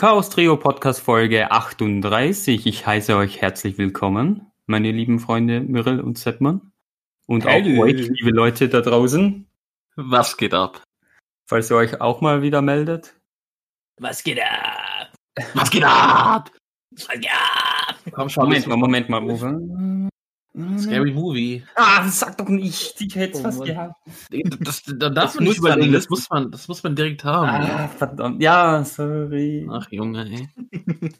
[0.00, 2.64] Chaos Trio Podcast Folge 38.
[2.66, 6.72] Ich heiße euch herzlich willkommen, meine lieben Freunde Myrrell und Seppmann.
[7.26, 7.78] Und auch Hey.
[7.78, 9.46] euch, liebe Leute da draußen,
[9.96, 10.82] Was geht ab?
[11.46, 13.14] falls ihr euch auch mal wieder meldet.
[13.98, 15.12] Was geht ab?
[15.52, 16.50] Was geht ab?
[16.92, 17.96] Was geht ab?
[18.10, 19.20] Komm schon, Moment mal, Moment mal.
[19.20, 20.08] Moment.
[20.78, 21.62] Scary Movie.
[21.76, 23.00] Ah, sag doch nicht.
[23.00, 23.94] Ich hätte es Oh fast gehabt.
[24.60, 27.48] Das, Das man nicht muss man überlegen, das muss man, das muss man direkt haben.
[27.48, 28.42] Ah, verdammt.
[28.42, 29.66] Ja, sorry.
[29.70, 30.48] Ach Junge, ey.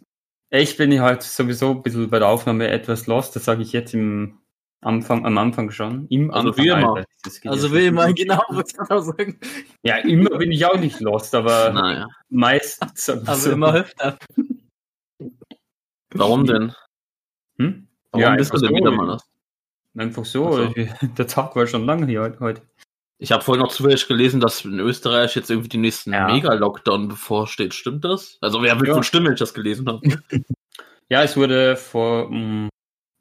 [0.52, 3.37] Ich bin halt sowieso ein bisschen bei der Aufnahme etwas lost.
[3.37, 4.41] Das sage ich jetzt im
[4.80, 6.09] Anfang, am Anfang schon.
[6.09, 6.97] Im Also Anfang, wie immer.
[6.97, 7.07] Alter.
[7.23, 7.93] Das Also nicht.
[7.93, 9.38] man genau, was kann man sagen?
[9.85, 12.09] Ja, immer bin ich auch nicht lost, aber Naja.
[12.30, 13.07] meistens.
[13.07, 13.52] wir Also so.
[13.52, 14.18] immer öfter.
[16.15, 16.73] Warum denn?
[17.59, 17.87] Hm?
[18.13, 18.77] Warum Ja, bist du einfach denn so.
[18.77, 19.23] wieder mal das?
[19.97, 20.53] Einfach so.
[20.53, 20.75] So.
[21.19, 22.63] Der Tag war schon lange hier heute.
[23.19, 26.27] Ich habe vorhin noch zufällig gelesen, dass in Österreich jetzt irgendwie die nächsten Ja.
[26.33, 27.75] Mega-Lockdown bevorsteht.
[27.75, 28.39] Stimmt das?
[28.41, 28.97] Also wer wird Ja.
[28.97, 30.01] wohl stimmen, wenn ich das gelesen habe?
[31.13, 32.69] Ja, es wurde vor mm,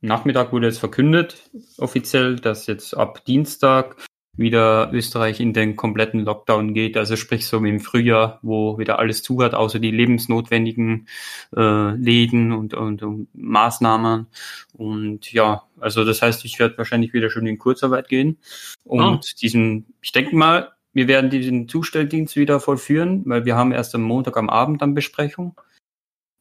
[0.02, 3.96] Nachmittag wurde es verkündet, offiziell, dass jetzt ab Dienstag
[4.40, 6.96] wieder Österreich in den kompletten Lockdown geht.
[6.96, 11.08] Also sprich so im Frühjahr, wo wieder alles zu hat, außer die lebensnotwendigen
[11.56, 14.28] äh, Läden und, und, und Maßnahmen.
[14.74, 18.38] Und ja, also das heißt, ich werde wahrscheinlich wieder schon in Kurzarbeit gehen.
[18.86, 19.20] Und Ah.
[19.42, 24.02] diesen, ich denke mal, wir werden diesen Zustelldienst wieder vollführen, weil wir haben erst am
[24.02, 25.60] Montag am Abend dann Besprechung.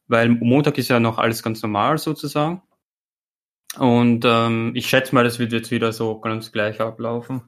[0.07, 2.61] Weil Montag ist ja noch alles ganz normal sozusagen.
[3.77, 7.41] Und ähm, ich schätze mal, das wird jetzt wieder so ganz gleich ablaufen.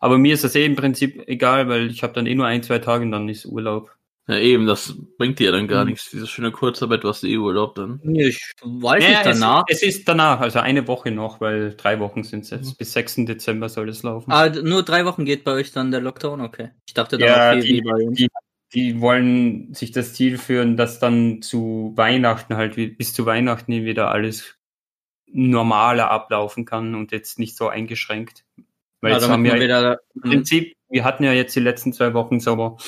[0.00, 2.62] Aber mir ist das eh im Prinzip egal, weil ich habe dann eh nur ein,
[2.62, 3.94] zwei Tage und dann ist Urlaub.
[4.26, 5.90] Ja, eben, das bringt dir ja dann gar Mhm.
[5.92, 6.10] nichts.
[6.10, 8.00] Diese schöne Kurzarbeit, du hast eh Urlaub dann.
[8.04, 9.64] Ich weiß Ja, nicht danach.
[9.68, 12.76] Es, es ist danach, also eine Woche noch, weil drei Wochen sind es jetzt.
[12.76, 13.24] Bis 6.
[13.24, 14.30] Dezember soll es laufen.
[14.30, 16.72] Ah, nur drei Wochen geht bei euch dann der Lockdown, okay.
[16.86, 18.18] Ich dachte, da Ja, war viel die- bei uns.
[18.18, 18.28] die-
[18.74, 23.72] die wollen sich das Ziel führen, dass dann zu Weihnachten halt, wie- bis zu Weihnachten
[23.86, 24.57] wieder alles
[25.32, 28.44] normaler ablaufen kann und jetzt nicht so eingeschränkt.
[29.00, 32.14] Weil Ja, jetzt haben wir wieder, im Prinzip, wir hatten ja jetzt die letzten zwei
[32.14, 32.78] Wochen so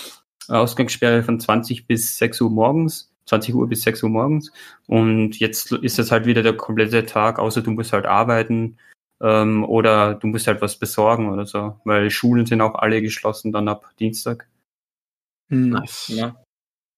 [0.49, 4.51] Ausgangssperre von 20 bis 6 Uhr morgens, 20 Uhr bis 6 Uhr morgens.
[4.87, 8.79] Und jetzt ist es halt wieder der komplette Tag, außer du musst halt arbeiten
[9.21, 13.53] ähm, oder du musst halt was besorgen oder so, weil Schulen sind auch alle geschlossen
[13.53, 14.49] dann ab Dienstag.
[15.51, 16.09] Hm, Nice.
[16.09, 16.43] Ja.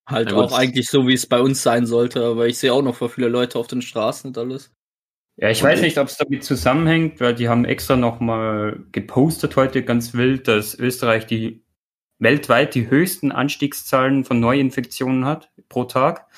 [0.06, 0.38] Halt gut.
[0.38, 3.08] auch eigentlich so, wie es bei uns sein sollte, aber ich sehe auch noch voll
[3.08, 4.72] viele Leute auf den Straßen und alles.
[5.42, 8.84] Ja, ich Und weiß ich- nicht, ob es damit zusammenhängt, weil die haben extra nochmal
[8.92, 11.64] gepostet heute ganz wild, dass Österreich die
[12.20, 16.28] weltweit die höchsten Anstiegszahlen von Neuinfektionen hat pro Tag.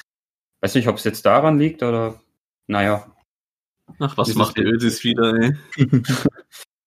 [0.63, 2.19] Weiß nicht, ob es jetzt daran liegt oder
[2.67, 3.15] naja.
[3.99, 4.77] Ach, was macht die Bild.
[4.77, 5.53] Ösis wieder, ey?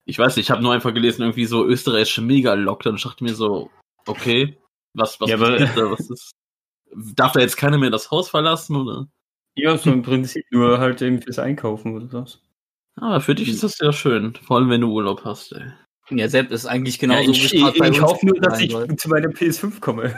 [0.05, 2.95] ich weiß nicht, ich habe nur einfach gelesen, irgendwie so österreichische Mega-Lockdown.
[2.95, 3.69] Ich dachte mir so,
[4.07, 4.57] okay,
[4.95, 6.31] was, was, Ja, aber- da, was ist?
[6.95, 9.07] Darf da jetzt keiner mehr das Haus verlassen, oder?
[9.57, 12.39] Ja, so im Prinzip nur halt eben fürs Einkaufen oder was.
[12.99, 15.65] Aber für dich ist das ja schön, vor allem wenn du Urlaub hast, ey.
[16.09, 18.87] Ja, selbst ist eigentlich genauso, ja, ich ich uns hoffe nur, dass ich soll.
[18.95, 20.15] zu meiner PS5 komme.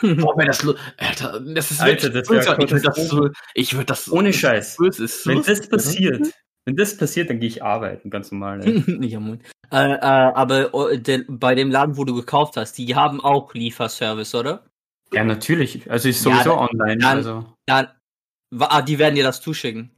[0.00, 0.64] Boah, wenn das,
[0.96, 2.54] Alter, das ist Alter, das böse.
[2.56, 4.76] ich würde das so, ich würde das Ohne Scheiß.
[4.76, 6.28] Böse ist so Wenn das lustig, passiert,
[6.66, 8.60] wenn das passiert, dann gehe ich arbeiten, ganz normal.
[9.02, 9.40] Ja, moin.
[9.72, 13.52] Äh, äh, aber oh, der, bei dem Laden, wo du gekauft hast, die haben auch
[13.54, 14.64] Lieferservice, oder?
[15.12, 15.90] ja, natürlich.
[15.90, 16.98] Also ist Ja, sowieso dann- online.
[16.98, 17.44] dann- also.
[17.68, 17.94] Ja, wa-
[18.58, 19.90] ah, die werden dir das zuschicken.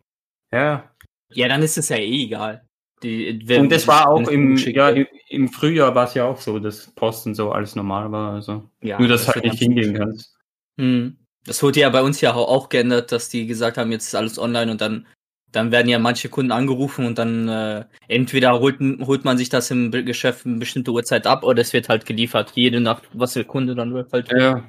[0.53, 0.91] Ja,
[1.33, 2.67] Ja, dann ist es ja eh egal.
[3.03, 4.91] Die, wer- Und das war auch wenn im, ja,
[5.29, 8.33] im, Frühjahr war es ja auch so, dass Posten so alles normal war.
[8.35, 10.37] Also ja, nur, dass das halt nicht hingehen kannst.
[10.79, 11.17] Hm.
[11.47, 14.39] Das wurde ja bei uns ja auch geändert, dass die gesagt haben, jetzt ist alles
[14.39, 15.07] online und dann,
[15.51, 19.71] dann werden ja manche Kunden angerufen und dann äh, entweder holt, holt man sich das
[19.71, 22.53] im Geschäft eine bestimmte Uhrzeit ab oder es wird halt geliefert.
[22.55, 24.31] Jede Nacht, was der Kunde dann halt.
[24.31, 24.69] Ja,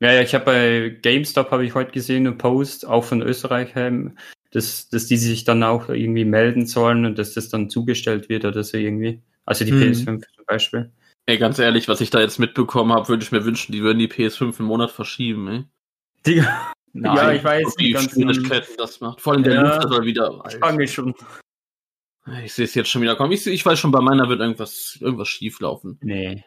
[0.00, 3.72] ja, ja ich habe bei GameStop habe ich heute gesehen einen Post auch von Österreich,
[3.76, 4.16] ähm,
[4.52, 8.44] dass, dass die sich dann auch irgendwie melden sollen und dass das dann zugestellt wird
[8.44, 9.22] oder so irgendwie.
[9.44, 9.80] Also die Hm.
[9.82, 10.92] PS5 zum Beispiel.
[11.26, 13.98] Ey, ganz ehrlich, was ich da jetzt mitbekommen habe, würde ich mir wünschen, die würden
[13.98, 15.64] die PS5 im Monat verschieben, ey.
[16.24, 16.42] Die,
[16.92, 17.16] Nein.
[17.16, 19.20] ja, ich weiß, Wie die Schwierigkeiten das macht.
[19.20, 19.62] Vor allem der Ja.
[19.62, 20.42] Lüfter soll wieder.
[20.48, 21.14] ich fange schon.
[22.42, 23.32] Ich sehe es jetzt schon wieder kommen.
[23.32, 25.98] Ich, ich weiß schon, bei meiner wird irgendwas, irgendwas schief laufen.
[26.02, 26.44] Nee.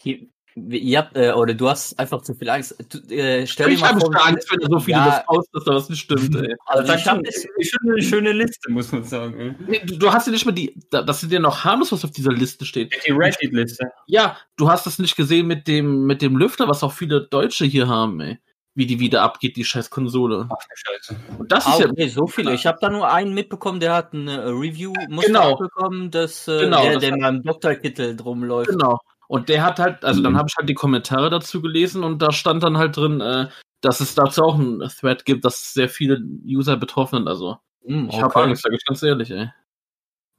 [0.00, 0.26] Hier,
[0.56, 2.74] ihr habt, äh, oder du hast einfach zu viel Angst.
[2.90, 5.04] Du, äh, stell dir Ich mal habe vor, schon Angst, wenn da so viele Ja.
[5.06, 6.54] das aus, dass da was nicht stimmt, ey.
[6.66, 9.56] also das ich hab, ist schon eine schöne Liste, muss man sagen.
[9.66, 12.04] Nee, du, du hast ja nicht mal die, da- das sind ja noch harmlos, was
[12.04, 12.92] auf dieser Liste steht.
[13.06, 13.90] Die Reddit-Liste.
[14.06, 17.64] Ja, du hast das nicht gesehen mit dem, mit dem Lüfter, was auch viele Deutsche
[17.64, 18.38] hier haben, ey.
[18.74, 20.48] wie die wieder abgeht, die scheiß Konsole.
[20.50, 21.16] Ach Scheiße.
[21.38, 22.54] Und das Ah, ist ja okay, so viele.
[22.54, 25.56] Ich habe da nur einen mitbekommen, der hat eine Review-Muster Genau.
[25.56, 28.70] bekommen, dass äh, Genau, der, das der in meinem Doktorkittel drum läuft.
[28.70, 28.98] Genau.
[29.32, 30.36] Und der hat halt, also dann Mhm.
[30.36, 33.48] habe ich halt die Kommentare dazu gelesen und da stand dann halt drin, äh,
[33.80, 37.28] dass es dazu auch einen Thread gibt, dass sehr viele User betroffen sind.
[37.28, 37.56] Also
[37.86, 39.48] Hm, ich habe Angst, sage ich ganz ehrlich, ey.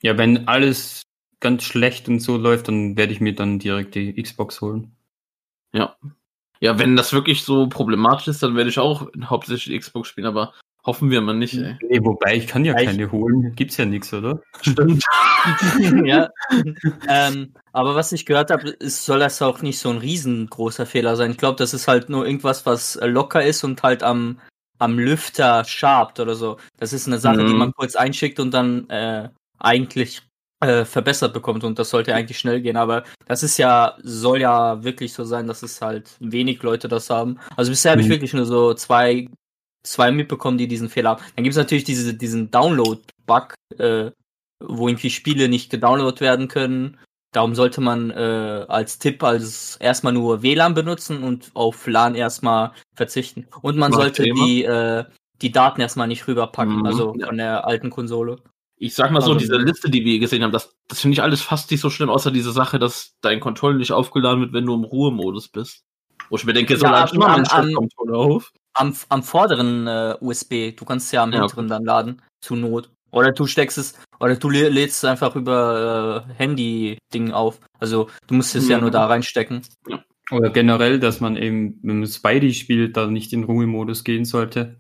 [0.04, 1.02] Ja, wenn alles
[1.40, 4.96] ganz schlecht und so läuft, dann werde ich mir dann direkt die Xbox holen.
[5.74, 5.96] Ja.
[6.60, 10.28] Ja, wenn das wirklich so problematisch ist, dann werde ich auch hauptsächlich die Xbox spielen,
[10.28, 10.54] aber
[10.86, 11.78] hoffen wir mal nicht, ey.
[11.90, 13.54] Nee, wobei, ich kann ja ich- keine holen.
[13.56, 14.42] Gibt's ja nichts, oder?
[14.62, 15.04] Stimmt.
[16.06, 16.30] ja.
[17.08, 21.16] ähm, aber was ich gehört habe, ist, soll das auch nicht so ein riesengroßer Fehler
[21.16, 21.32] sein.
[21.32, 24.40] Ich glaube, das ist halt nur irgendwas, was äh, locker ist und halt am,
[24.80, 26.58] am Lüfter schabt oder so.
[26.78, 27.60] Das ist eine Sache, die Mhm.
[27.60, 29.30] man kurz einschickt und dann äh,
[29.60, 30.22] eigentlich
[30.62, 32.78] äh, verbessert bekommt und das sollte eigentlich schnell gehen.
[32.78, 37.10] Aber das ist ja, soll ja wirklich so sein, dass es halt wenig Leute das
[37.10, 37.38] haben.
[37.58, 38.12] Also bisher habe ich Mhm.
[38.12, 39.28] wirklich nur so zwei,
[39.84, 41.24] zwei mitbekommen, die diesen Fehler haben.
[41.36, 44.12] Dann gibt es natürlich diese, diesen Download-Bug, äh,
[44.64, 46.98] wo irgendwie Spiele nicht gedownloadet werden können.
[47.34, 52.72] Darum sollte man äh, als Tipp als erstmal nur WLAN benutzen und auf LAN erstmal
[52.96, 53.48] verzichten.
[53.62, 54.46] Und man Macht sollte Thema.
[54.46, 55.04] die, äh,
[55.42, 58.38] die Daten erstmal nicht rüberpacken, Mhm, also von der alten Konsole.
[58.78, 61.24] Ich sag mal so, Also- diese Liste, die wir gesehen haben, das, das finde ich
[61.24, 64.66] alles fast nicht so schlimm, außer diese Sache, dass dein Controller nicht aufgeladen wird, wenn
[64.66, 65.82] du im Ruhemodus bist.
[66.30, 68.52] Wo ich mir denke, so Ja, immer am- meinen am- Chefcontroller auf.
[68.76, 72.58] Am, am vorderen äh, USB, du kannst es ja am Ja, hinteren dann laden, zur
[72.58, 72.90] Not.
[73.12, 77.60] Oder du steckst es, oder du lä- lädst es einfach über äh, Handy-Ding auf.
[77.80, 78.82] Also du musst es ja Mhm.
[78.84, 79.62] nur da reinstecken.
[80.32, 84.80] Oder generell, dass man eben, wenn man Spidey spielt, da nicht in Ruhemodus gehen sollte.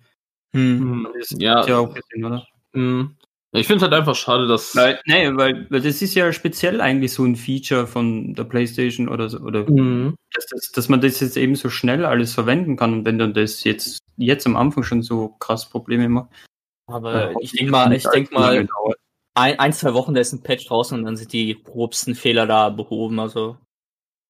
[0.53, 1.07] Hm.
[1.15, 1.65] Das ist Ja.
[1.67, 2.47] ja auch bisschen, oder?
[2.73, 3.15] Mhm.
[3.55, 4.75] Ich finde es halt einfach schade, dass.
[4.75, 9.07] Weil, nee, weil, weil das ist ja speziell eigentlich so ein Feature von der PlayStation
[9.07, 10.15] oder so, oder Mhm.
[10.33, 13.33] dass, dass, dass man das jetzt eben so schnell alles verwenden kann und wenn dann
[13.33, 16.29] das jetzt, jetzt am Anfang schon so krass Probleme macht.
[16.87, 18.95] Aber dann ich denke mal, ich hoffentlich denk nicht allzu lange mal,
[19.35, 22.47] ein, ein, zwei Wochen, da ist ein Patch draußen und dann sind die grobsten Fehler
[22.47, 23.19] da behoben.
[23.19, 23.57] Also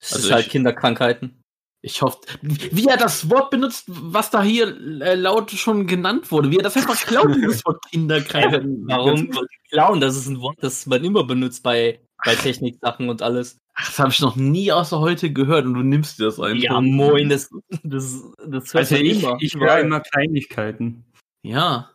[0.02, 1.42] es Also ist halt Kinderkrankheiten.
[1.86, 4.70] Ich hoffe, wie er das Wort benutzt, was da hier
[5.02, 8.84] äh, laut schon genannt wurde, wie er das einfach klaut, dieses Wort Kinderkrankheiten.
[8.88, 9.30] Warum
[9.70, 10.00] klauen?
[10.00, 13.58] Das ist ein Wort, das man immer benutzt bei, bei Techniksachen und alles.
[13.74, 16.64] Ach, das habe ich noch nie außer heute gehört und du nimmst dir das einfach.
[16.64, 17.50] Ja, moin, das,
[17.84, 19.36] das, das hört Also ich, immer.
[19.42, 19.82] ich höre Überall.
[19.82, 21.04] immer Kleinigkeiten.
[21.46, 21.90] Ja.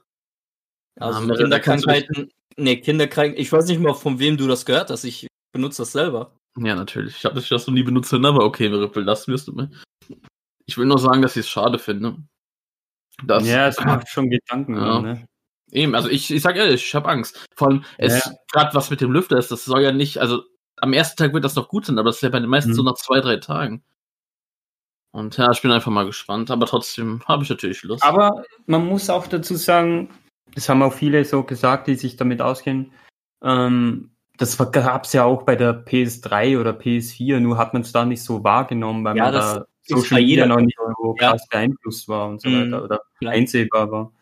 [1.01, 5.05] Also dich- Kinderkrankheiten, nee, Kinderkrankheiten, ich weiß nicht mal, von wem du das gehört hast,
[5.05, 6.33] ich benutze das selber.
[6.59, 7.17] Ja, natürlich.
[7.17, 9.71] Ich habe das das noch nie benutzt, aber okay, Rippel, das wirst du mir.
[10.67, 12.17] Ich will nur sagen, dass ich es schade finde.
[13.25, 14.77] Dass, ja, es macht schon Gedanken.
[14.77, 15.01] Ja.
[15.01, 15.27] Ne?
[15.73, 17.45] Eben, also ich, ich sag ehrlich, ich habe Angst.
[17.57, 18.33] Vor allem, es Ja.
[18.53, 20.43] gerade was mit dem Lüfter ist, das soll ja nicht, also
[20.77, 22.71] am ersten Tag wird das noch gut sein, aber das ist ja bei den meisten
[22.71, 22.75] Mhm.
[22.75, 23.83] so nach zwei, drei Tagen.
[25.11, 28.05] Und ja, ich bin einfach mal gespannt, aber trotzdem habe ich natürlich Lust.
[28.05, 30.11] Aber man muss auch dazu sagen,
[30.55, 32.93] das haben auch viele so gesagt, die sich damit auskennen.
[33.43, 37.93] Ähm, das gab es ja auch bei der PS3 oder PS4, nur hat man es
[37.93, 41.17] da nicht so wahrgenommen, weil Ja, man das da Social Media jeder noch nicht so
[41.19, 41.31] Ja.
[41.31, 42.73] krass beeinflusst war und so Mhm.
[42.73, 43.33] weiter oder Klar.
[43.35, 44.13] einsehbar war.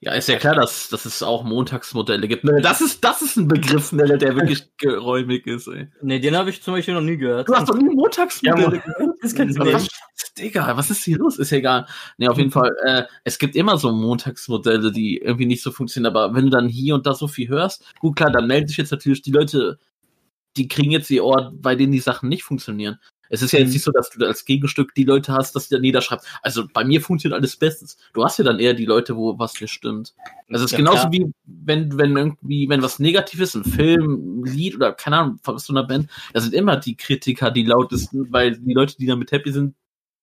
[0.00, 2.44] ja, ist ja klar, dass, dass es auch Montagsmodelle gibt.
[2.62, 5.88] Das ist, das ist ein Begriff, ne, der wirklich geräumig ist, ey.
[6.02, 7.48] Nee, den habe ich zum Beispiel noch nie gehört.
[7.48, 9.11] Du hast doch nie Montagsmodelle Ja, gehört?
[9.22, 9.74] Das kennst du nicht.
[9.74, 9.88] Was,
[10.36, 11.38] Digga, was ist hier los?
[11.38, 11.86] Ist ja egal.
[12.18, 16.14] Nee, auf jeden Fall, äh, es gibt immer so Montagsmodelle, die irgendwie nicht so funktionieren,
[16.14, 18.76] aber wenn du dann hier und da so viel hörst, gut, klar, dann melden sich
[18.76, 19.78] jetzt natürlich die Leute,
[20.56, 22.98] die kriegen jetzt ihr Ort, bei denen die Sachen nicht funktionieren.
[23.32, 23.72] Es ist ja jetzt Mhm.
[23.72, 26.26] nicht so, dass du als Gegenstück die Leute hast, dass du dann niederschreibst.
[26.42, 27.96] Also bei mir funktioniert alles bestens.
[28.12, 30.14] Du hast ja dann eher die Leute, wo was nicht stimmt.
[30.50, 31.12] Also es ist Ja, genauso klar.
[31.12, 35.58] wie wenn, wenn irgendwie, wenn was Negatives, ein Film, ein Lied oder keine Ahnung, von
[35.58, 39.32] so einer Band, da sind immer die Kritiker die lautesten, weil die Leute, die damit
[39.32, 39.74] happy sind,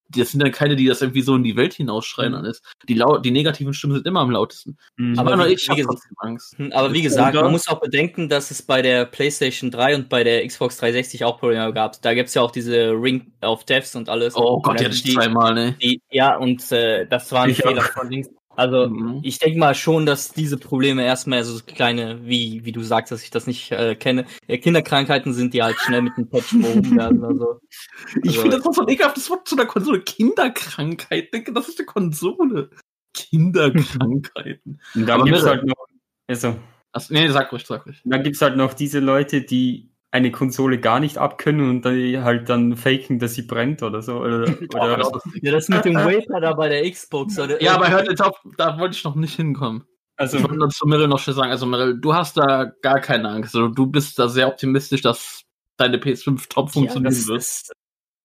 [0.09, 2.37] das sind dann keine, die das irgendwie so in die Welt hinausschreien Mhm.
[2.39, 2.61] alles.
[2.87, 4.77] Die, lau die negativen Stimmen sind immer am lautesten.
[4.97, 5.17] Mhm.
[5.19, 6.57] Aber nur wie- ich wie gesagt- trotzdem Angst.
[6.57, 9.95] Hm, Aber wie Das- gesagt, man muss auch bedenken, dass es bei der PlayStation 3
[9.95, 12.01] und bei der Xbox 360 auch Probleme gab.
[12.01, 14.35] Da gibt's ja auch diese Ring of Deaths und alles.
[14.35, 15.75] Oh Gott, Und die hatte ich die, zweimal, ne?
[15.81, 17.91] die, Ja, und äh, das war ein Ich Fehler auch.
[17.91, 18.29] von links.
[18.59, 19.21] Also Mhm.
[19.23, 23.23] ich denke mal schon, dass diese Probleme erstmal so kleine, wie, wie du sagst, dass
[23.23, 27.23] ich das nicht äh, kenne, Kinderkrankheiten sind, die halt schnell mit dem Patch behoben werden.
[27.23, 27.59] Also,
[28.23, 30.01] Ich Also- finde das auch so ein ekelhaftes Wort zu einer Konsole.
[30.01, 31.33] Kinderkrankheit.
[31.33, 32.69] Denke, das ist eine Konsole.
[33.13, 34.81] Kinderkrankheiten.
[34.95, 35.87] Und dann Aber gibt's Mirre- halt noch,
[36.27, 36.55] also,
[36.91, 38.01] Ach, nee, sag ruhig, sag ruhig.
[38.03, 42.49] dann gibt's halt noch diese Leute, die eine Konsole gar nicht abkönnen und die halt
[42.49, 44.17] dann faken, dass sie brennt oder so.
[44.17, 44.41] Oder,
[44.75, 47.37] oder das ist- ja, das mit dem Wafer da bei der Xbox.
[47.37, 49.83] Oder, ja, aber hört jetzt auf, da wollte ich noch nicht hinkommen.
[50.17, 53.29] also, Ich wollte zu Meryl noch schnell sagen, also Meryl, du hast da gar keine
[53.29, 53.55] Angst.
[53.55, 55.43] Also, du bist da sehr optimistisch, dass
[55.77, 57.37] deine PS5 top ja, funktionieren das wird.
[57.39, 57.71] ist,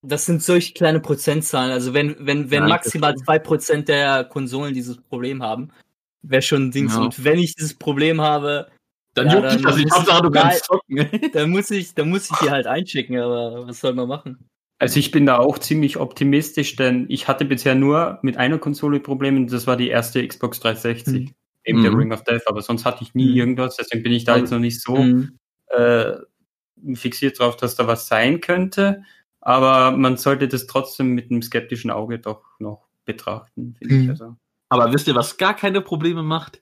[0.02, 1.70] das sind solch kleine Prozentzahlen.
[1.72, 5.70] Also wenn, wenn, wenn Nein, maximal zwei Prozent der Konsolen dieses Problem haben,
[6.22, 6.88] wäre schon ein Ding.
[6.88, 6.98] Ja.
[6.98, 8.68] Und wenn ich dieses Problem habe,
[9.14, 9.84] Dann Ja, juckt dich das nicht.
[9.88, 10.96] muss- Hauptsache, du kannst zocken.
[11.32, 14.48] dann muss ich, dann muss ich die halt einschicken, aber was soll man machen?
[14.80, 18.98] Also ich bin da auch ziemlich optimistisch, denn ich hatte bisher nur mit einer Konsole
[19.00, 21.34] Probleme, und das war die erste Xbox 360, Mhm.
[21.64, 21.98] eben der Mhm.
[21.98, 23.36] Ring of Death, aber sonst hatte ich nie Mhm.
[23.36, 25.38] irgendwas, deswegen bin ich da jetzt noch nicht so Mhm.
[25.68, 26.12] äh,
[26.94, 29.02] fixiert drauf, dass da was sein könnte,
[29.40, 34.02] aber man sollte das trotzdem mit einem skeptischen Auge doch noch betrachten, finde ich.
[34.02, 34.10] Mhm.
[34.10, 34.36] Also.
[34.70, 36.60] Aber wisst ihr, was gar keine Probleme macht?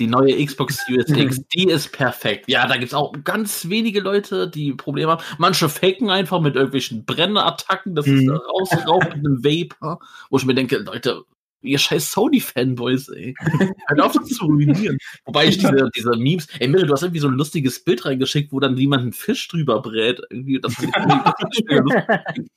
[0.00, 2.46] Die neue Xbox Series X, die ist perfekt.
[2.48, 5.22] Ja, da gibt's auch ganz wenige Leute, die Probleme haben.
[5.38, 8.30] Manche faken einfach mit irgendwelchen Brennattacken, das ist Mhm.
[8.30, 11.22] raus, mit einem Vapor, wo ich mir denke, Leute,
[11.60, 13.34] ihr scheiß Sony-Fanboys, ey.
[13.86, 14.98] Hört auf, das zu ruinieren.
[15.26, 18.50] Wobei ich diese, diese Memes, ey, Mirre, du hast irgendwie so ein lustiges Bild reingeschickt,
[18.52, 20.20] wo dann jemand einen Fisch drüber brät.
[20.30, 21.20] Irgendwie, das irgendwie
[21.68, 22.48] lustig.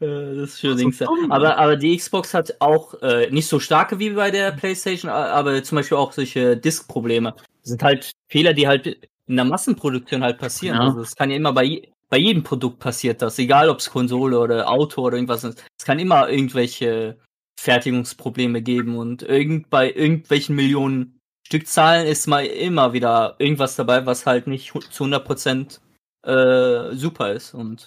[0.00, 0.98] Äh, Das ist So Dings.
[0.98, 1.30] dumm.
[1.30, 5.62] Aber, aber die Xbox hat auch äh, nicht so starke wie bei der PlayStation, aber
[5.62, 7.34] zum Beispiel auch solche Disk-Probleme.
[7.62, 8.86] Das sind halt Fehler, die halt
[9.26, 10.76] in der Massenproduktion halt passieren.
[10.76, 10.84] Ja.
[10.84, 13.90] Also es kann ja immer bei, je- bei jedem Produkt passiert das, egal ob es
[13.90, 15.62] Konsole oder Auto oder irgendwas ist.
[15.78, 17.16] Es kann immer irgendwelche
[17.60, 24.26] Fertigungsprobleme geben und irgend, bei irgendwelchen Millionen Stückzahlen ist mal immer wieder irgendwas dabei, was
[24.26, 25.78] halt nicht zu 100%
[26.26, 27.54] äh, super ist.
[27.54, 27.86] Und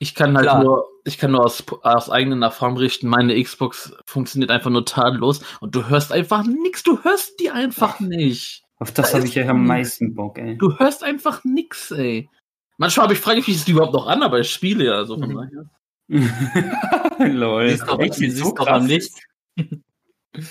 [0.00, 0.62] Ich kann halt Klar.
[0.62, 5.40] nur, ich kann nur aus, aus eigenen Erfahrung berichten, meine Xbox funktioniert einfach nur tadellos
[5.60, 8.62] und du hörst einfach nix, du hörst die einfach nicht.
[8.78, 9.68] Auf das Da habe ist ich ja am nichts.
[9.68, 10.56] meisten Bock, ey.
[10.56, 12.28] Du hörst einfach nix, ey.
[12.76, 14.92] Manchmal habe ich frage ich mich, ist die überhaupt noch an, aber ich spiele ja,
[14.92, 15.34] also von Mhm.
[15.36, 15.64] daher.
[17.18, 17.70] Lol.
[17.70, 18.68] siehst doch, Echt, siehst so krass?
[18.68, 19.12] am Licht.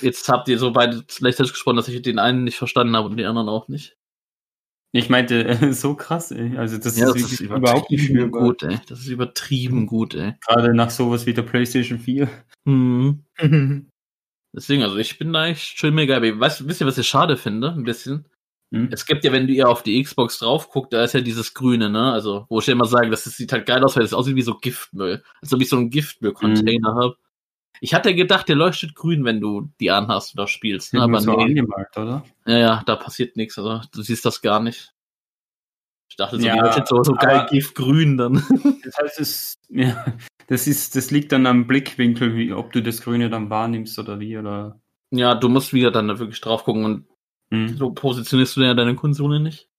[0.02, 3.16] Jetzt habt ihr so beide Leichtes gesprochen, dass ich den einen nicht verstanden habe und
[3.18, 3.96] den anderen auch nicht.
[4.94, 6.58] Ich meinte, äh, so krass, ey.
[6.58, 8.42] Also das Ja, ist, das ist überhaupt nicht spürbar.
[8.42, 8.80] gut, ey.
[8.88, 10.34] Das ist übertrieben gut, ey.
[10.48, 12.30] Gerade nach sowas wie der PlayStation 4.
[12.66, 13.24] Mhm.
[14.56, 16.40] Deswegen, also ich bin da echt schön mega happy.
[16.40, 17.72] Weißt, wisst ihr, was ich schade finde?
[17.74, 18.26] Ein bisschen.
[18.74, 18.90] Hm?
[18.92, 21.54] Es gibt ja, wenn du ihr auf die Xbox drauf guckt, da ist ja dieses
[21.54, 22.12] Grüne, ne?
[22.12, 24.42] Also, wo ich ja immer sage, das sieht halt geil aus, weil es aussieht wie
[24.42, 25.24] so Giftmüll.
[25.42, 26.98] Als ob ich so einen Giftmüll-Container Mhm.
[27.00, 27.16] hab.
[27.82, 31.02] Ich hatte gedacht, der leuchtet grün, wenn du die anhast oder spielst, ne?
[31.02, 31.44] Aber so nee.
[31.44, 32.24] angemalt, oder?
[32.46, 33.58] Ja, ja, da passiert nichts.
[33.58, 34.94] Also, du siehst das gar nicht.
[36.10, 38.44] Ich dachte so, Ja, die leuchtet so, so geil Giftgrün dann.
[38.84, 40.06] Das heißt, es, ja,
[40.48, 44.20] das ist, das liegt dann am Blickwinkel, wie, ob du das Grüne dann wahrnimmst oder
[44.20, 44.80] wie, oder.
[45.12, 47.06] ja, du musst wieder dann da wirklich drauf gucken und
[47.50, 47.78] Hm.
[47.78, 49.70] so positionierst du ja deine Konsole nicht.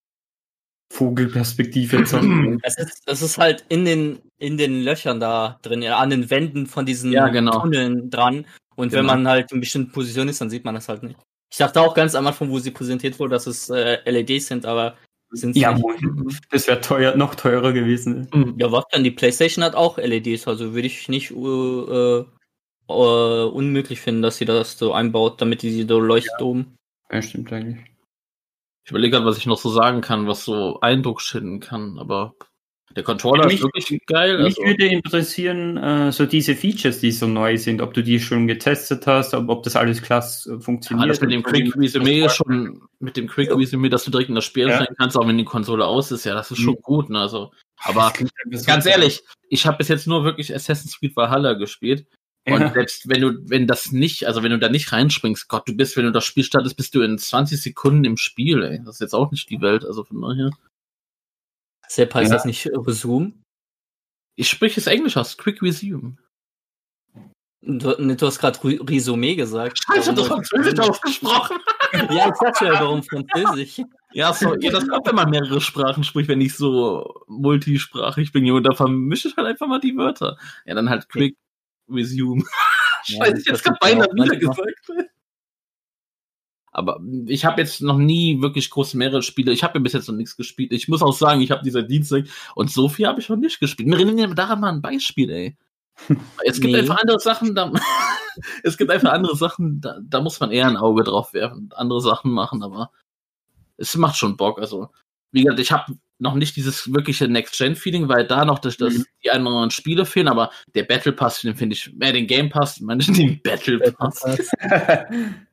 [0.91, 1.99] Vogelperspektive.
[2.63, 6.31] Es ist, es ist halt in den, in den Löchern da drin, ja, an den
[6.31, 7.61] Wänden von diesen Ja, genau.
[7.61, 8.47] Tunneln dran.
[8.77, 9.15] Und wenn Genau.
[9.15, 11.19] man halt in bestimmten Positionen ist, dann sieht man das halt nicht.
[11.51, 14.67] Ich dachte auch ganz am Anfang, wo sie präsentiert wurde, dass es äh, LEDs sind,
[14.67, 14.97] aber
[15.31, 16.41] sind sie ja, nicht.
[16.51, 18.29] Das wäre teuer, noch teurer gewesen.
[18.59, 19.05] Ja, was dann?
[19.05, 22.25] Die PlayStation hat auch LEDs, also würde ich nicht äh,
[22.89, 26.77] äh, unmöglich finden, dass sie das so einbaut, damit die so leuchtet oben.
[27.11, 27.79] Ja, stimmt eigentlich.
[28.89, 32.35] Ich überlege gerade, was ich noch so sagen kann, was so Eindruck schinden kann, aber
[32.97, 34.39] der Controller Mich- ist wirklich geil.
[34.39, 38.19] Mich Also, würde interessieren, äh, so diese Features, die so neu sind, ob du die
[38.19, 41.05] schon getestet hast, ob, ob das alles klasse äh, funktioniert.
[41.05, 44.47] alles mit dem Quick Resume schon, mit dem Quick Resume, dass du direkt in das
[44.47, 44.77] Spiel Ja.
[44.77, 46.83] steigen kannst, auch wenn die Konsole aus ist, ja, das ist schon Mhm.
[46.83, 47.53] gut, ne, also.
[47.83, 48.11] Aber
[48.65, 52.07] ganz ehrlich, ich habe bis jetzt nur wirklich Assassin's Creed Valhalla gespielt.
[52.53, 52.73] Und Ja.
[52.73, 55.97] selbst wenn du, wenn das nicht, also wenn du da nicht reinspringst, Gott, du bist,
[55.97, 58.79] wenn du das Spiel startest, bist du in 20 Sekunden im Spiel, ey.
[58.85, 60.51] Das ist jetzt auch nicht die Welt, also von daher.
[61.87, 62.37] Deshalb heißt Ja.
[62.37, 63.33] das nicht Resume.
[64.37, 66.17] Ich spreche es Englisch aus, Quick Resume.
[67.61, 69.81] Du, ne, du hast gerade Risomé gesagt.
[69.81, 71.57] Ich habe das Warum- Französisch ausgesprochen.
[72.11, 73.81] Ja, ich sag ja, warum Französisch.
[74.13, 78.51] Ja, so, ja, das kommt, wenn man mehrere Sprachen spricht, wenn ich so multisprachig bin,
[78.51, 80.37] und da vermische ich halt einfach mal die Wörter.
[80.67, 81.35] Ja, dann halt Quick
[81.91, 82.45] Resume.
[83.07, 84.91] Ja, Scheiße, ich das hab's gerade ja beinahe wieder gesagt.
[86.73, 89.53] Aber ich habe jetzt noch nie wirklich große mehrere Spiele.
[89.53, 90.73] Ich habe ja bis jetzt noch nichts gespielt.
[90.73, 93.61] Ich muss auch sagen, ich habe dieser Dienstag und so viel habe ich noch nicht
[93.61, 93.89] gespielt.
[93.89, 95.57] Mir erinnern daran mal ein Beispiel, ey.
[96.45, 96.81] Es gibt Nee.
[96.81, 97.73] einfach andere Sachen, da,
[98.63, 102.01] es gibt einfach andere Sachen, da, da muss man eher ein Auge drauf werfen andere
[102.01, 102.93] Sachen machen, aber
[103.79, 104.61] es macht schon Bock.
[104.61, 104.91] Also,
[105.33, 109.05] wie gesagt, ich habe noch nicht dieses wirkliche Next-Gen-Feeling, weil da noch das, das, Mhm.
[109.25, 112.81] die anderen Spiele fehlen, aber der Battle Pass, den finde ich, mehr den Game Pass,
[112.81, 112.99] meine
[113.37, 114.21] den Battle Pass.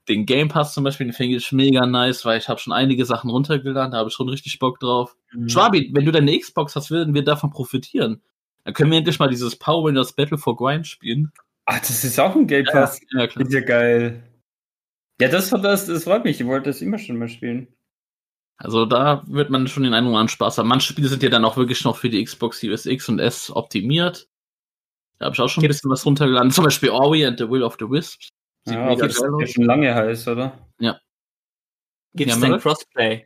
[0.08, 3.06] Den Game Pass zum Beispiel, den finde ich mega nice, weil ich habe schon einige
[3.06, 5.16] Sachen runtergeladen, da habe ich schon richtig Bock drauf.
[5.34, 5.50] Mhm.
[5.50, 8.22] Schwabi, wenn du deine Xbox hast, würden wir davon profitieren.
[8.66, 11.32] Dann können wir endlich mal dieses Power Rangers Battle for Grind spielen.
[11.66, 13.00] Ach, das ist auch ein Game Pass.
[13.18, 13.46] Ja, klar.
[13.48, 14.24] Ist ja geil.
[15.20, 16.40] Ja, das, das, das freut mich.
[16.40, 17.68] Ich wollte das immer schon mal spielen.
[18.58, 20.68] Also da wird man schon den einen oder anderen Spaß haben.
[20.70, 23.52] Manche Spiele sind ja dann auch wirklich noch für die Xbox Series X und S
[23.52, 24.30] optimiert.
[25.20, 26.52] Da habe ich auch schon ein bisschen was runtergeladen.
[26.52, 28.30] Zum Beispiel Ori and the Will of the Wisps.
[28.66, 29.52] Sieht Ja, mega das ist geil ja aus.
[29.52, 30.58] schon lange heiß, oder?
[32.16, 33.26] Gibt's Ja, denn Crossplay?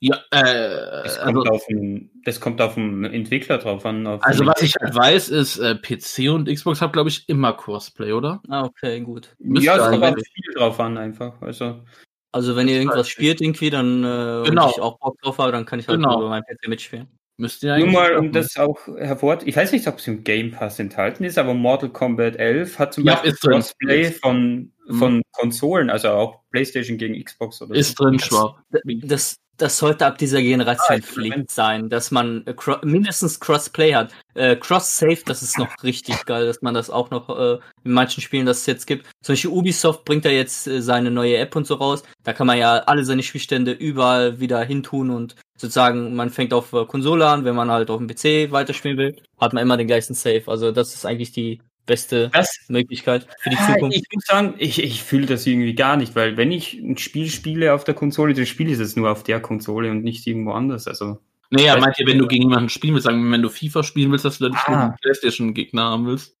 [0.00, 4.06] Ja, äh, Das kommt, also, auf den, das kommt auf den Entwickler drauf an.
[4.06, 7.52] Auf also was ich halt weiß, ist, äh, PC und Xbox haben, glaube ich, immer
[7.52, 8.40] Crossplay, oder?
[8.48, 9.34] Ah, okay, gut.
[9.38, 11.40] müsste ja, es kommt das Spiel drauf an, einfach.
[11.40, 11.84] Also,
[12.32, 14.64] Also wenn ihr irgendwas spielt irgendwie, dann äh, Genau.
[14.66, 16.18] und ich auch Bock drauf habe, dann kann ich halt Genau.
[16.18, 17.06] über meinen PC mitspielen.
[17.38, 19.38] Müsste ja nur mal, um das auch hervor.
[19.44, 22.94] Ich weiß nicht, ob es im Game Pass enthalten ist, aber Mortal Kombat 11 hat
[22.94, 23.32] zum Ja, Beispiel.
[23.50, 24.94] Crossplay von, Mhm.
[24.98, 28.04] von Konsolen, also auch PlayStation gegen Xbox oder Ist so.
[28.04, 28.62] drin, Schwab.
[29.02, 33.38] Das, das sollte ab dieser Generation Ah, ich Pflicht sein, dass man äh, cro mindestens
[33.38, 34.12] Crossplay hat.
[34.34, 38.22] Äh, Cross-Save, das ist noch richtig geil, dass man das auch noch äh, in manchen
[38.22, 39.06] Spielen das es jetzt gibt.
[39.22, 42.02] Zum Beispiel Ubisoft bringt da jetzt äh, seine neue App und so raus.
[42.24, 46.72] Da kann man ja alle seine Spielstände überall wieder hintun und sozusagen, man fängt auf
[46.72, 49.86] äh, Konsole an, wenn man halt auf dem PC weiterspielen will, hat man immer den
[49.86, 50.44] gleichen Save.
[50.46, 53.96] Also das ist eigentlich die beste Das, Möglichkeit für die Ah, Zukunft.
[53.96, 57.28] ich muss sagen, ich, ich fühle das irgendwie gar nicht, weil wenn ich ein Spiel
[57.28, 60.52] spiele auf der Konsole, dann spiele ich es nur auf der Konsole und nicht irgendwo
[60.52, 60.86] anders.
[60.86, 61.18] Also,
[61.50, 64.10] Naja, meint ihr, wenn du gegen jemanden spielen willst, sagen wir, wenn du FIFA spielen
[64.12, 64.84] willst, dass du dann nicht Ah.
[64.86, 66.36] einen Playstation-Gegner haben willst?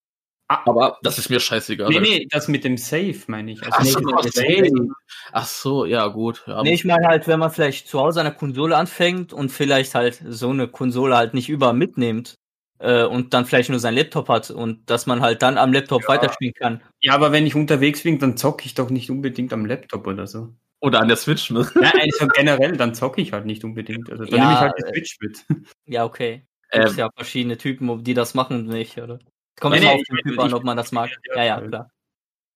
[0.48, 0.60] Ah.
[0.66, 1.88] Aber das ist mir scheißegal.
[1.88, 3.62] nee, nee, das mit dem Save meine ich.
[3.62, 4.40] Also Ach nicht so, mit ach dem so.
[4.40, 4.88] Save.
[5.32, 6.44] Ach so, ja, gut.
[6.46, 9.50] Ja, Nee, ich meine halt, wenn man vielleicht zu Hause an der Konsole anfängt und
[9.50, 12.36] vielleicht halt so eine Konsole halt nicht über mitnimmt
[12.82, 16.02] äh, und dann vielleicht nur seinen Laptop hat und dass man halt dann am Laptop
[16.02, 16.08] Ja.
[16.08, 16.82] weiterspielen kann.
[17.00, 20.26] Ja, aber wenn ich unterwegs bin, dann zocke ich doch nicht unbedingt am Laptop oder
[20.26, 20.54] so.
[20.80, 21.66] Oder an der Switch, ne?
[21.80, 24.10] Ja, also generell, dann zocke ich halt nicht unbedingt.
[24.10, 25.44] Also dann Ja, nehme ich halt die äh, Switch mit.
[25.86, 26.46] Ja, okay.
[26.72, 29.18] Gibt Ähm, ja verschiedene Typen, die das machen und nicht, oder?
[29.60, 31.10] Kommt Nee, immer nee, auf ich den Typ an, ich- ob man das mag.
[31.28, 31.68] ja, Ja, ja, voll.
[31.68, 31.90] klar.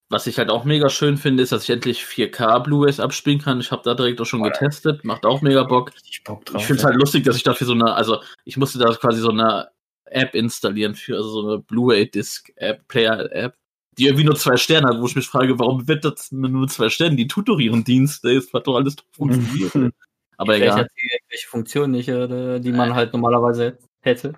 [0.09, 3.59] was ich halt auch mega schön finde, ist, dass ich endlich 4K Blu-rays abspielen kann.
[3.59, 5.03] Ich habe da direkt auch schon getestet.
[5.03, 5.91] Macht auch mega Bock.
[6.25, 6.41] Drauf.
[6.55, 9.19] Ich finde es halt lustig, dass ich dafür so eine, also ich musste da quasi
[9.21, 9.67] so eine
[10.11, 13.55] App installieren für, also so eine Blu-ray-Disc-App, Player-App,
[13.97, 16.89] die irgendwie nur zwei Sterne hat, wo ich mich frage, warum wird das nur zwei
[16.89, 17.17] Sternen?
[17.17, 19.73] Die tut doch ihren Dienst, es hat doch alles funktioniert.
[20.37, 20.83] Aber Vielleicht egal.
[20.83, 24.33] hat sie irgendwelche Funktionen nicht, oder, die man halt normalerweise hätte.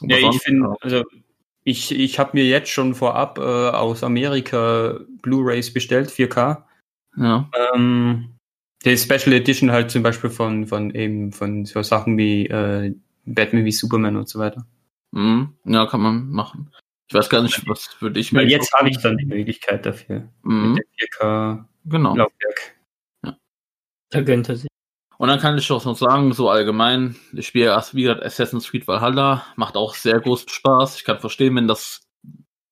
[0.00, 1.04] Ja, ich finde, also
[1.64, 6.64] ich, ich habe mir jetzt schon vorab äh, aus Amerika Blu-rays bestellt, 4K.
[7.16, 7.50] Ja.
[7.74, 8.36] Ähm,
[8.84, 12.94] die Special Edition halt zum Beispiel von, von eben von so Sachen wie äh,
[13.26, 14.66] Batman wie Superman und so weiter.
[15.12, 15.54] Mhm.
[15.64, 16.70] ja, kann man machen.
[17.08, 18.40] Ich weiß gar nicht, was würde ich mir.
[18.40, 20.28] Weil jetzt habe ich dann die Möglichkeit dafür.
[20.42, 20.74] Mhm.
[20.74, 22.16] Mit dem 4K Genau.
[22.16, 22.74] Laufwerk.
[24.10, 24.68] Da gönnt er sich.
[25.18, 28.86] Und dann kann ich auch noch sagen, so allgemein, ich spiele erst wieder Assassin's Creed
[28.86, 30.96] Valhalla, macht auch sehr großen Spaß.
[30.96, 32.02] Ich kann verstehen, wenn das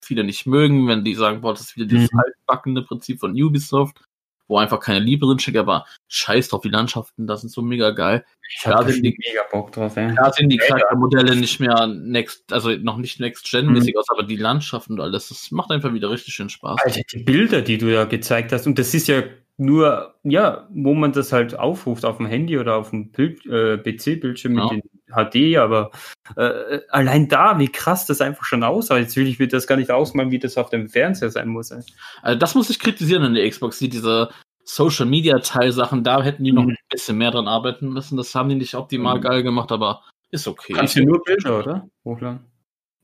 [0.03, 2.19] viele nicht mögen, wenn die sagen, boah, das ist wieder dieses Mhm.
[2.19, 4.04] altbackende Prinzip von Ubisoft,
[4.47, 7.91] wo einfach keine Liebe drin steckt, aber scheiß drauf, die Landschaften, das sind so mega
[7.91, 8.23] geil.
[8.55, 10.13] Ich Ja, habe wenn da die- mega Bock drauf, ja.
[10.13, 10.67] Da sind die Ja, ja.
[10.69, 13.99] Charaktermodelle nicht mehr next, also noch nicht next-gen-mäßig Mhm.
[13.99, 16.79] aus, aber die Landschaften und alles, das macht einfach wieder richtig schön Spaß.
[16.83, 19.23] Alter, die Bilder, die du da gezeigt hast, und das ist ja
[19.57, 24.57] nur, ja, wo man das halt aufruft, auf dem Handy oder auf dem äh, PC-Bildschirm
[24.57, 24.63] Ja.
[24.65, 25.91] mit den HD, aber
[26.35, 28.97] äh, allein da, wie krass das einfach schon aussah.
[28.97, 31.71] Jetzt will ich mir das gar nicht ausmalen, wie das auf dem Fernseher sein muss.
[31.71, 31.81] ey.
[32.21, 34.29] Also das muss ich kritisieren an der Xbox, die diese
[34.63, 36.69] Social Media Teilsachen, da hätten die noch Mhm.
[36.71, 38.17] ein bisschen mehr dran arbeiten müssen.
[38.17, 39.21] Das haben die nicht optimal Mhm.
[39.21, 40.73] geil gemacht, aber ist okay.
[40.73, 41.87] Kannst du nur Bilder, oder?
[42.03, 42.39] Hochladen.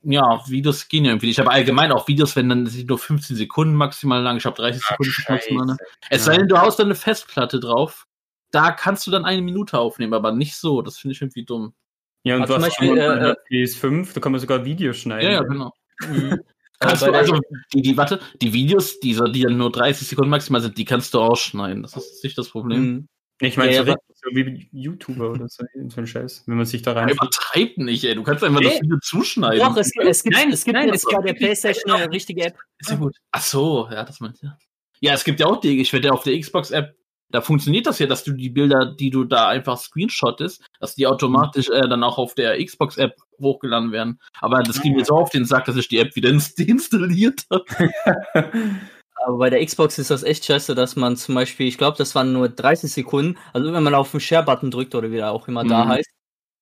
[0.03, 1.27] ja, Videos gehen ja irgendwie.
[1.27, 1.35] nicht.
[1.37, 4.37] Ich habe allgemein auch Videos, wenn dann sind nur 15 Sekunden maximal lang.
[4.37, 5.65] Ich habe 30 Sekunden maximal.
[5.67, 5.77] Ne?
[6.09, 8.07] Es sei denn, du haust dann eine Festplatte drauf.
[8.49, 10.81] Da kannst du dann eine Minute aufnehmen, aber nicht so.
[10.81, 11.73] Das finde ich irgendwie dumm.
[12.23, 14.97] Ja, und Aber du zum hast Beispiel, äh, äh, PS5, da kann man sogar Videos
[14.97, 15.25] schneiden.
[15.25, 15.71] Ja, ja, genau.
[16.07, 16.39] Mhm.
[16.79, 17.39] Kannst du, also
[17.73, 21.13] die, die, warte, die Videos, diese, die dann nur 30 Sekunden maximal sind, die kannst
[21.13, 21.83] du ausschneiden.
[21.83, 22.81] Das ist nicht das Problem.
[22.81, 23.07] Mhm.
[23.39, 23.97] Ich meine, Ja, so, ja,
[24.31, 27.09] wie YouTuber oder so, so ein Scheiß, wenn man sich da rein.
[27.09, 28.15] Übertreib nicht, ey.
[28.15, 28.69] Du kannst einfach Nee.
[28.69, 29.59] das Video zuschneiden.
[29.59, 32.57] Doch, es, es gibt, Nein, es gibt nein, jetzt bei der PlayStation eine richtige App.
[32.79, 33.15] Ist ja gut.
[33.31, 34.57] Ach so, ja, das meint ja.
[35.01, 36.95] Ja, es gibt ja auch die, ich werde ja auf der Xbox-App,
[37.31, 41.07] da funktioniert das ja, dass du die Bilder, die du da einfach screenshottest, dass die
[41.07, 44.19] automatisch äh, dann auch auf der Xbox-App hochgeladen werden.
[44.41, 47.45] Aber das ging mir so auf den Sack, dass ich die App wieder ins- deinstalliert
[47.49, 47.65] habe.
[49.23, 52.15] Aber bei der Xbox ist das echt scheiße, dass man zum Beispiel, ich glaube, das
[52.15, 55.47] waren nur 30 Sekunden, also wenn man auf den Share-Button drückt oder wie der auch
[55.47, 55.89] immer da Mhm.
[55.89, 56.09] heißt,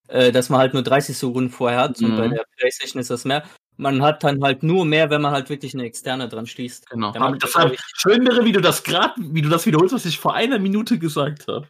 [0.09, 2.17] äh, dass man halt nur 30 Sekunden vorher hat und Mhm.
[2.17, 3.43] bei der PlayStation ist das mehr.
[3.79, 6.89] Man hat dann halt nur mehr, wenn man halt wirklich eine externe dran schließt.
[6.89, 7.13] Genau.
[7.13, 10.59] Ich- schön wäre, wie du das gerade, wie du das wiederholst, was ich vor einer
[10.59, 11.67] Minute gesagt habe.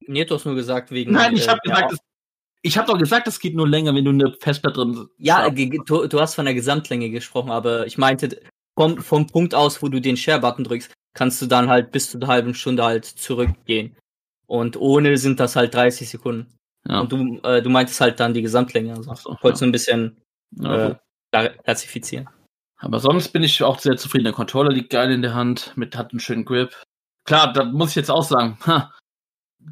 [0.00, 1.12] Nee, du hast nur gesagt wegen.
[1.12, 1.98] Nein, ich äh, habe gesagt, es,
[2.62, 6.06] ich habe doch gesagt, es geht nur länger, wenn du eine Festplatte drin Ja, du,
[6.08, 8.40] du hast von der Gesamtlänge gesprochen, aber ich meinte,
[8.76, 12.18] vom, vom Punkt aus, wo du den Share-Button drückst, kannst du dann halt bis zu
[12.18, 13.96] einer halben Stunde halt zurückgehen.
[14.46, 16.52] Und ohne sind das halt 30 Sekunden.
[16.88, 17.00] Ja.
[17.00, 18.94] Und du, äh, du meintest halt dann die Gesamtlänge.
[18.96, 19.68] Also Ach so, wolltest ja.
[19.68, 20.20] ein bisschen
[20.58, 20.94] Ja, äh.
[21.32, 22.28] Klassifizieren.
[22.78, 24.24] Aber sonst bin ich auch sehr zufrieden.
[24.24, 26.74] Der Controller liegt geil in der Hand, mit hat einen schönen Grip.
[27.24, 28.92] Klar, da muss ich jetzt auch sagen, ha,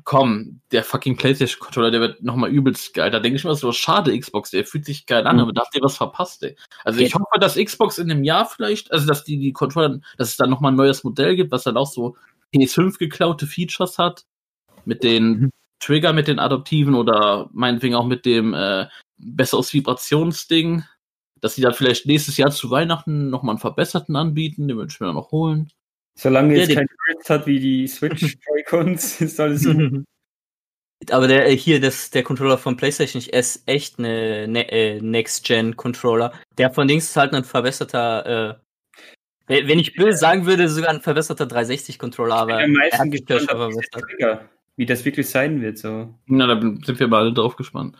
[0.05, 3.11] komm, der fucking PlayStation Controller, der wird nochmal übelst geil.
[3.11, 5.43] Da denke ich mir so, schade Xbox, der fühlt sich geil an, Mhm.
[5.43, 6.57] aber da habt ihr was verpasst, ey.
[6.85, 10.29] Also ich hoffe, dass Xbox in einem Jahr vielleicht, also dass die, die Controller, dass
[10.31, 12.17] es dann nochmal ein neues Modell gibt, was dann auch so
[12.55, 14.25] PS5 geklaute Features hat.
[14.85, 15.51] Mit den Mhm.
[15.81, 18.87] Trigger, mit den adoptiven oder meinetwegen auch mit dem äh,
[19.19, 20.85] besseres Vibrationsding.
[21.41, 25.01] Dass sie dann vielleicht nächstes Jahr zu Weihnachten nochmal einen verbesserten anbieten, den würde ich
[25.01, 25.71] mir dann noch holen.
[26.19, 29.73] Solange Ja, es die- kein Grips hat wie die Switch Joy-Cons, ist alles so.
[31.11, 36.35] Aber der äh, hier, das, der Controller von PlayStation ist echt eine ne, äh, Next-Gen-Controller.
[36.59, 38.59] Der von Dings ist halt ein verbesserter,
[39.49, 44.51] äh, wenn ich will, sagen würde, sogar ein verbesserter 360-Controller, aber am er meisten verbessert.
[44.77, 45.79] Wie das wirklich sein wird.
[45.79, 46.15] So.
[46.27, 47.97] Na, da sind wir beide drauf gespannt.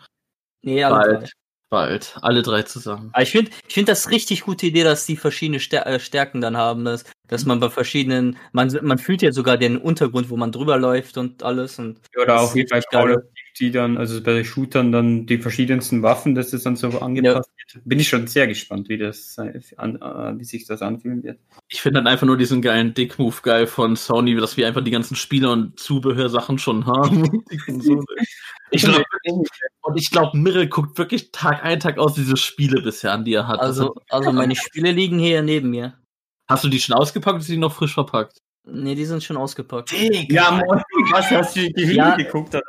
[0.61, 1.13] Nee, alle drei.
[1.15, 1.31] Bald.
[1.71, 2.17] Bald.
[2.21, 3.11] Alle drei zusammen.
[3.13, 6.41] Aber ich finde, ich finde das richtig gute Idee, dass die verschiedene Stär äh, Stärken
[6.41, 10.35] dann haben, dass, dass man bei verschiedenen, man, man fühlt ja sogar den Untergrund, wo
[10.35, 13.21] man drüber läuft und alles und Oder Das auch wie bei Call of
[13.53, 17.49] Duty dann, also bei den Shootern dann die verschiedensten Waffen, dass das dann so angepasst
[17.73, 17.85] wird.
[17.85, 19.37] Bin ich schon sehr gespannt, wie das
[19.77, 21.39] an, äh, wie sich das anfühlen wird.
[21.69, 24.91] Ich finde dann einfach nur diesen geilen Dick-Move geil von Sony, dass wir einfach die
[24.91, 27.45] ganzen Spiele und Zubehörsachen schon haben.
[28.71, 29.03] Ich glaube,
[29.81, 33.33] und ich glaube, Mirre guckt wirklich Tag ein, Tag aus diese Spiele bisher an, die
[33.33, 33.59] er hat.
[33.59, 35.97] Also, also meine Spiele liegen hier neben mir.
[36.49, 38.39] Hast du die schon ausgepackt oder sind die noch frisch verpackt?
[38.65, 39.91] Nee, die sind schon ausgepackt.
[39.91, 40.81] Ja, Moin,
[41.11, 42.15] was hast du die Ja.
[42.15, 42.55] Geguckt?
[42.55, 42.63] Oder?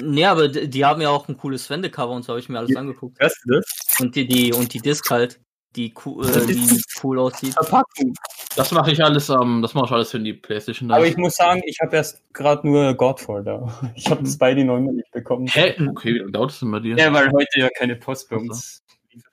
[0.00, 2.58] Nee, aber die, die haben ja auch ein cooles Wendecover und so habe ich mir
[2.58, 2.80] alles Ja.
[2.80, 3.18] angeguckt.
[3.18, 3.64] Hörst du das?
[4.00, 5.40] Und die, die, und die Disc halt,
[5.76, 7.52] die, cool- äh, die cool aussieht.
[7.54, 8.14] Verpackung.
[8.56, 10.90] Das mache ich alles, ähm, das mache ich alles für die Playstation.
[10.90, 13.66] Aber ich muss sagen, ich habe erst gerade nur Godfall da.
[13.94, 15.46] Ich habe das beide noch nicht bekommen.
[15.48, 15.74] Hä?
[15.90, 16.96] Okay, wie lange dauert das denn bei dir?
[16.96, 18.82] Ja, weil heute ja keine Post bei uns.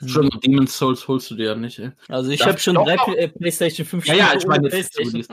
[0.06, 1.91] Schon Demon's Souls holst du dir ja nicht, ey.
[2.08, 5.25] Also ich habe schon drei Play- äh, PlayStation 5 Ja, ja, ich meine, PlayStation.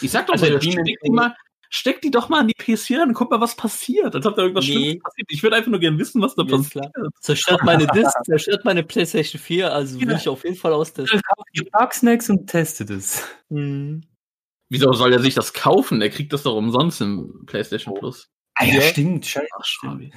[0.00, 1.32] Ich sag doch Also mal, Demon's
[1.74, 4.14] steck die, doch mal an die PS4 ran und guck mal, was passiert.
[4.14, 4.72] Als ob da irgendwas Nee.
[4.74, 5.28] Schlimmes passiert.
[5.32, 6.92] Ich würde einfach nur gerne wissen, was da Ja, ist passiert.
[6.94, 7.08] klar.
[7.20, 10.16] Zerstört meine Disc, zerstört meine PlayStation 4, also will Ja.
[10.16, 11.20] ich auf jeden Fall austesten.
[11.54, 13.24] Ihr Bugsnacks und testet es.
[13.48, 14.02] Mhm.
[14.68, 16.00] Wieso soll er sich das kaufen?
[16.00, 18.28] Der kriegt das doch umsonst im PlayStation Plus.
[18.54, 18.80] Ah Ja.
[18.82, 19.24] stimmt.
[19.26, 19.46] Scheiße.
[19.58, 20.12] Ach, Schwabi.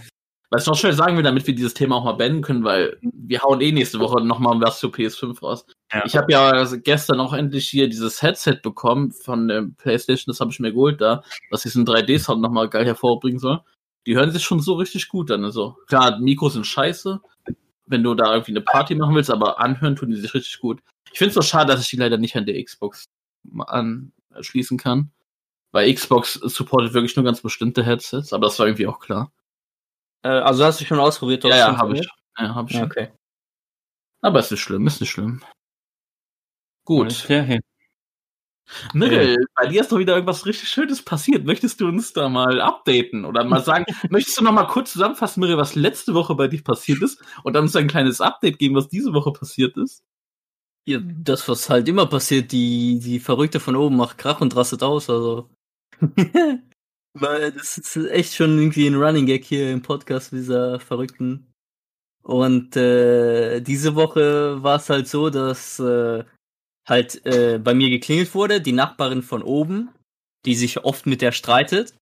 [0.52, 2.98] Was ich noch schnell sagen will, damit wir dieses Thema auch mal beenden können, weil
[3.02, 5.66] wir hauen eh nächste Woche nochmal was zur PS5 raus.
[5.92, 6.04] Ja.
[6.06, 10.52] Ich habe ja gestern auch endlich hier dieses Headset bekommen von der PlayStation, das habe
[10.52, 13.62] ich mir geholt da, was diesen 3D-Sound nochmal geil hervorbringen soll.
[14.06, 15.44] Die hören sich schon so richtig gut an.
[15.44, 17.20] Also klar, Mikros sind scheiße,
[17.88, 20.82] wenn du da irgendwie eine Party machen willst, aber anhören tun die sich richtig gut.
[21.12, 23.06] Ich finde es so schade, dass ich die leider nicht an der Xbox
[23.58, 25.12] anschließen kann.
[25.72, 29.34] Weil Xbox supportet wirklich nur ganz bestimmte Headsets, aber das war irgendwie auch klar.
[30.26, 31.46] Äh, also hast du schon ausprobiert?
[31.46, 32.08] ob Ja, es ja, habe ich.
[32.40, 32.86] Ja, hab ich schon.
[32.86, 33.10] okay.
[34.22, 35.44] Aber ist nicht schlimm, ist nicht schlimm.
[36.84, 37.30] Gut.
[37.30, 37.60] Ja, ja.
[38.94, 41.46] Mirrell, bei dir ist doch wieder irgendwas richtig Schönes passiert.
[41.46, 45.42] Möchtest du uns da mal updaten oder mal sagen, möchtest du noch mal kurz zusammenfassen,
[45.42, 48.74] Mirrell, was letzte Woche bei dir passiert ist und dann uns ein kleines Update geben,
[48.74, 50.04] was diese Woche passiert ist?
[50.88, 54.82] Ja, das, was halt immer passiert, die, die Verrückte von oben macht Krach und rastet
[54.82, 55.52] aus, also.
[57.18, 61.48] Weil das ist echt schon irgendwie ein Running Gag hier im Podcast dieser Verrückten.
[62.24, 66.26] Und äh, diese Woche war es halt so, dass äh,
[66.86, 69.90] halt äh, bei mir geklingelt wurde, die Nachbarin von oben,
[70.46, 71.96] die sich oft mit der streitet.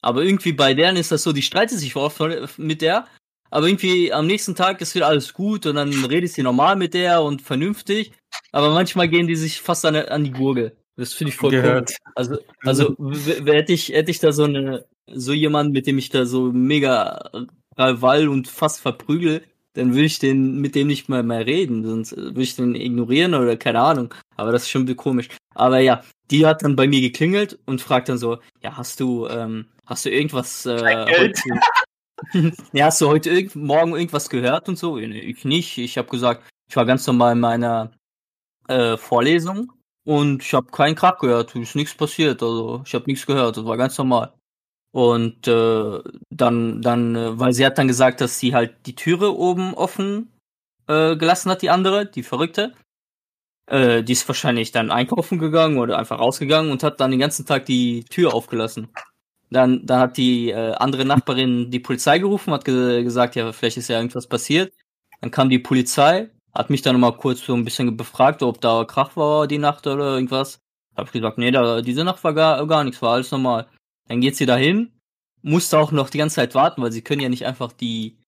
[0.00, 2.20] Aber irgendwie bei deren ist das so, die streitet sich oft
[2.58, 3.06] mit der,
[3.50, 6.94] aber irgendwie am nächsten Tag ist wieder alles gut und dann redet sie normal mit
[6.94, 8.12] der und vernünftig.
[8.52, 10.76] Aber manchmal gehen die sich fast an, an die Gurgel.
[10.96, 11.86] Das finde ich voll Gehört.
[11.86, 11.96] komisch.
[12.14, 12.96] Also, also
[13.46, 17.30] hätte ich, hätte ich da so eine, so jemand, mit dem ich da so mega
[17.78, 19.42] Rival und fast verprügel,
[19.74, 22.74] dann würde ich den mit dem nicht mehr mehr reden, sonst äh, würde ich den
[22.74, 24.14] ignorieren oder keine Ahnung.
[24.36, 25.28] Aber das ist schon komisch.
[25.54, 29.26] Aber ja, die hat dann bei mir geklingelt und fragt dann so, ja, hast du,
[29.28, 31.40] ähm, hast du irgendwas äh, Geld?
[32.34, 34.96] heute, ja, hast du heute irgend, morgen irgendwas gehört und so?
[34.96, 35.78] Nee, Ich nicht.
[35.78, 37.92] Ich habe gesagt, ich war ganz normal in meiner
[38.68, 39.72] äh, Vorlesung
[40.04, 41.54] und ich habe keinen Krach gehört.
[41.54, 42.42] Ist nichts passiert.
[42.42, 43.56] Also ich habe nichts gehört.
[43.56, 44.32] Das war ganz normal.
[44.92, 49.36] Und äh, dann, dann, äh, weil sie hat dann gesagt, dass sie halt die Türe
[49.36, 50.32] oben offen
[50.88, 52.74] äh, gelassen hat, die andere, die Verrückte.
[53.66, 57.46] Äh, die ist wahrscheinlich dann einkaufen gegangen oder einfach rausgegangen und hat dann den ganzen
[57.46, 58.88] Tag die Tür aufgelassen.
[59.50, 63.76] Dann, dann hat die äh, andere Nachbarin die Polizei gerufen, hat ge gesagt, ja, vielleicht
[63.76, 64.72] ist ja irgendwas passiert.
[65.20, 68.84] Dann kam die Polizei, hat mich dann nochmal kurz so ein bisschen befragt, ob da
[68.84, 70.60] Krach war die Nacht oder irgendwas.
[70.96, 73.66] Hab ich gesagt, nee, da, diese Nacht war gar, gar nichts, war alles normal.
[74.08, 74.92] Dann geht sie dahin,
[75.42, 78.20] musste auch noch die ganze Zeit warten, weil sie können ja nicht einfach die,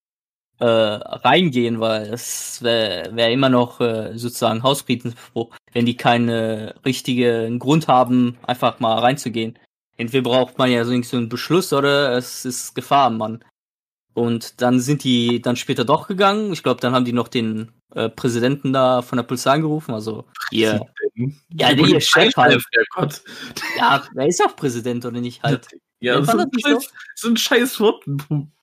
[0.62, 7.58] äh, reingehen, weil es wäre wär immer noch äh, sozusagen Hausfriedensbruch, wenn die keinen richtigen
[7.58, 9.58] Grund haben, einfach mal reinzugehen.
[9.96, 13.44] Entweder braucht man ja so einen Beschluss oder es ist Gefahr Mann.
[14.14, 16.52] Und dann sind die dann später doch gegangen.
[16.52, 19.92] Ich glaube, dann haben die noch den äh, Präsidenten da von der Polizei angerufen.
[19.92, 20.80] Also ihr,
[21.50, 22.62] ja, ihr Chef halt.
[22.90, 23.22] Gott.
[23.76, 25.68] Ja, er ist auch Präsident oder nicht halt.
[26.00, 27.28] Ja, das ist, ein scheiß, so?
[27.28, 28.04] ein scheiß Wort,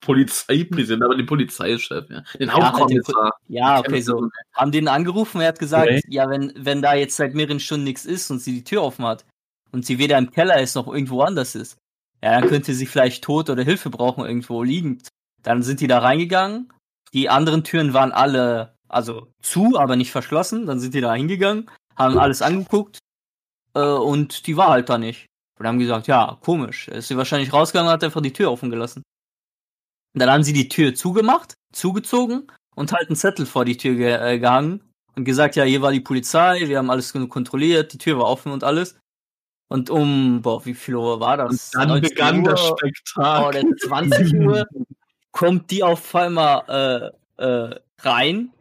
[0.02, 2.22] Polizeipräsident, aber den Polizeichef, ja.
[2.38, 3.24] Den Hauptkommissar.
[3.24, 4.28] Halt ja, okay, so.
[4.54, 6.02] Haben den angerufen, er hat gesagt, okay.
[6.10, 9.06] ja, wenn, wenn da jetzt seit mehreren Stunden nichts ist und sie die Tür offen
[9.06, 9.24] hat
[9.72, 11.78] und sie weder im Keller ist noch irgendwo anders ist,
[12.22, 15.08] ja, dann könnte sie vielleicht tot oder Hilfe brauchen, irgendwo liegend.
[15.42, 16.74] Dann sind die da reingegangen.
[17.14, 20.66] Die anderen Türen waren alle, also zu, aber nicht verschlossen.
[20.66, 23.00] Dann sind die da hingegangen, haben alles angeguckt
[23.74, 25.28] äh, und die war halt da nicht.
[25.58, 26.88] Und haben gesagt, ja, komisch.
[26.88, 29.04] Ist sie wahrscheinlich rausgegangen und hat einfach die Tür offen gelassen.
[30.14, 33.96] Und dann haben sie die Tür zugemacht, zugezogen und halt einen Zettel vor die Tür
[33.96, 34.82] ge äh, gehangen
[35.16, 38.52] und gesagt, ja, hier war die Polizei, wir haben alles kontrolliert, die Tür war offen
[38.52, 38.98] und alles.
[39.68, 41.72] Und um, boah, wie viel Uhr war das?
[41.76, 43.66] Und dann begann Uhr, das Spektakel.
[43.66, 44.66] Oder 20 Uhr
[45.32, 48.52] kommt die auf einmal äh, äh, rein.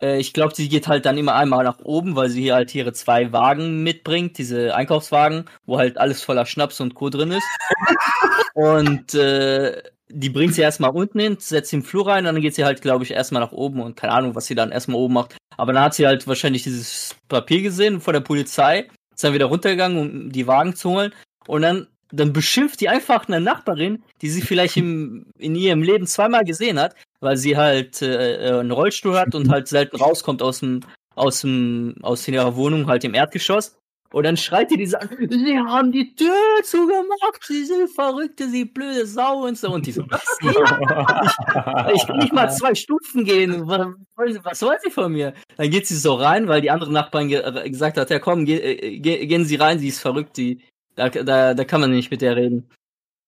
[0.00, 2.74] Äh, ich glaube, sie geht halt dann immer einmal nach oben, weil sie hier halt
[2.74, 7.10] ihre zwei Wagen mitbringt, diese Einkaufswagen, wo halt alles voller Schnaps und Co.
[7.10, 7.46] drin ist.
[8.54, 12.54] und äh, die bringt sie erstmal unten hin, setzt sie im Flur rein, dann geht
[12.54, 15.14] sie halt, glaube ich, erstmal nach oben und keine Ahnung, was sie dann erstmal oben
[15.14, 15.36] macht.
[15.56, 19.46] Aber dann hat sie halt wahrscheinlich dieses Papier gesehen vor der Polizei, ist dann wieder
[19.46, 21.12] runtergegangen, um die Wagen zu holen.
[21.46, 26.06] Und dann dann beschimpft die einfach eine Nachbarin, die sie vielleicht im, in ihrem Leben
[26.06, 30.42] zweimal gesehen hat, weil sie halt äh, äh einen Rollstuhl hat und halt selten rauskommt
[30.42, 30.80] aus dem,
[31.14, 33.76] aus dem, aus ihrer Wohnung, halt im Erdgeschoss.
[34.12, 38.64] Und dann schreit die diese an, sie haben die Tür zugemacht, sie sind verrückte, sie
[38.64, 39.70] blöde Sau und so.
[39.72, 40.38] Und die so, was?
[41.92, 43.66] ich, ich kann nicht mal zwei Stufen gehen.
[43.66, 43.88] Was,
[44.44, 45.34] was soll sie von mir?
[45.56, 48.44] Dann geht sie so rein, weil die andere Nachbarin ge äh, gesagt hat, ja komm,
[48.44, 50.62] ge äh, ge gehen Sie rein, sie ist verrückt, die,
[50.96, 52.68] da, da, da kann man nicht mit der reden.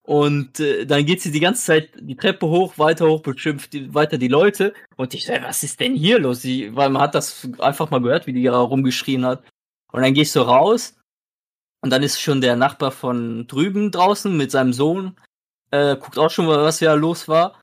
[0.03, 3.93] Und äh, dann geht sie die ganze Zeit die Treppe hoch, weiter hoch, beschimpft die,
[3.95, 4.73] weiter die Leute.
[4.97, 6.41] Und ich sage, was ist denn hier los?
[6.41, 9.45] Sie, weil man hat das einfach mal gehört, wie die da rumgeschrien hat.
[9.93, 10.97] Und dann gehst du raus
[11.83, 15.15] und dann ist schon der Nachbar von drüben draußen mit seinem Sohn,
[15.71, 17.61] äh, guckt auch schon mal, was da los war.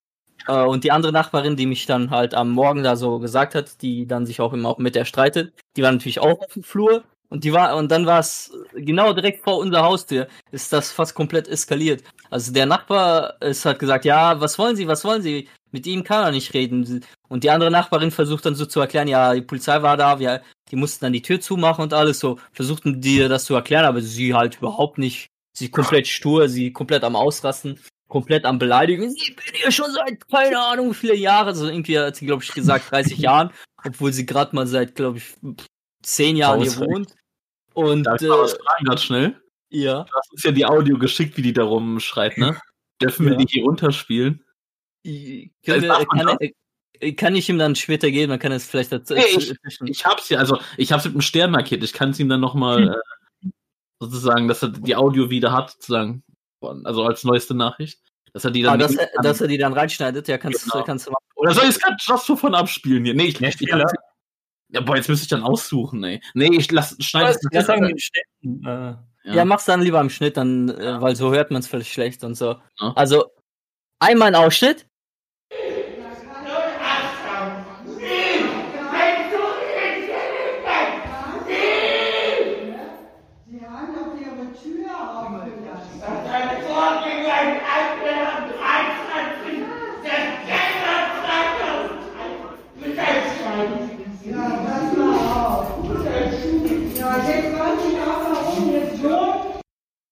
[0.47, 3.81] Äh, und die andere Nachbarin, die mich dann halt am Morgen da so gesagt hat,
[3.81, 7.03] die dann sich auch immer mit der streitet, die war natürlich auch auf dem Flur
[7.29, 11.15] und die war, und dann war es genau direkt vor unserer Haustür, ist das fast
[11.15, 12.03] komplett eskaliert.
[12.29, 15.47] Also der Nachbar ist hat gesagt, ja, was wollen Sie, was wollen Sie?
[15.71, 17.03] Mit ihm kann er nicht reden.
[17.27, 20.41] Und die andere Nachbarin versucht dann so zu erklären, ja, die Polizei war da, wir,
[20.71, 24.01] die mussten dann die Tür zumachen und alles so, versuchten dir das zu erklären, aber
[24.01, 25.27] sie halt überhaupt nicht.
[25.57, 29.09] Sie komplett stur, sie komplett am Ausrasten, komplett am Beleidigen.
[29.09, 32.43] Sie bin hier schon seit, keine Ahnung, wie viele Jahre, also irgendwie hat sie, glaube
[32.43, 33.51] ich, gesagt, 30 Jahren,
[33.85, 35.33] obwohl sie gerade mal seit, glaube ich,
[36.05, 37.15] zehn Jahren hier wohnt.
[37.73, 39.41] Und Darf ich mal was äh, fragen, ganz schnell?
[39.69, 40.03] Ja.
[40.03, 42.59] Du hast uns ja die Audio geschickt, wie die da rumschreit, ne?
[43.01, 43.31] Dürfen ja.
[43.31, 44.43] wir die hier runterspielen?
[45.03, 45.51] Können
[45.83, 46.37] wir, kann,
[46.99, 49.13] äh, kann, ich ihm dann später geben, dann kann er es vielleicht dazu.
[49.13, 52.19] Nee, ich, ich hab's ja, also ich hab's mit einem Stern markiert, ich kann es
[52.19, 52.95] ihm dann nochmal
[53.41, 53.49] hm.
[53.49, 53.49] äh,
[53.99, 56.23] sozusagen, dass er die Audio wieder hat, sozusagen,
[56.61, 57.99] also als neueste Nachricht.
[58.33, 58.73] Dass er die dann.
[58.73, 60.83] Ah, dass, er, dass er die dann reinschneidet, ja, kannst, genau.
[60.83, 61.23] kannst du machen.
[61.35, 63.13] Oder soll ich es gerade just von abspielen hier?
[63.13, 63.71] Nee, ich, ich, ich,
[64.75, 66.21] ja, boah, jetzt müsste ich dann aussuchen, ey.
[66.33, 67.39] Nee, ich lass, schneide es.
[67.49, 68.25] Das sagen wir Schnitt.
[68.65, 69.35] Äh, ja.
[69.35, 72.25] ja, mach's dann lieber im Schnitt, dann, äh, weil so hört man es völlig schlecht
[72.25, 72.57] und so.
[72.81, 72.91] Ja.
[72.93, 73.31] Also,
[73.99, 74.85] einmal ein Ausschnitt.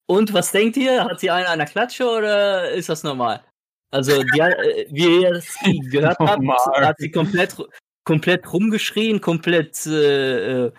[0.07, 1.03] Und was denkt ihr?
[1.03, 3.43] Hat sie einen an der Klatsche oder ist das normal?
[3.91, 5.55] Also, die, äh, wie ihr es
[5.91, 7.55] gehört habt, hat sie komplett,
[8.03, 10.71] komplett rumgeschrien, komplett äh, äh,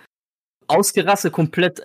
[0.66, 1.80] ausgerastet, komplett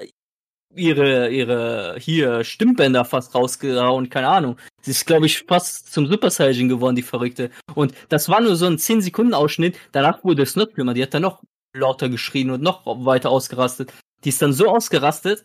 [0.75, 4.57] ihre, ihre hier Stimmbänder fast rausgehauen, keine Ahnung.
[4.81, 7.51] Sie ist, glaube ich, fast zum Super Saiyan geworden, die Verrückte.
[7.75, 10.93] Und das war nur so ein 10-Sekunden-Ausschnitt, danach wurde es noch schlimmer.
[10.93, 11.43] Die hat dann noch
[11.75, 13.93] lauter geschrien und noch weiter ausgerastet.
[14.23, 15.43] Die ist dann so ausgerastet,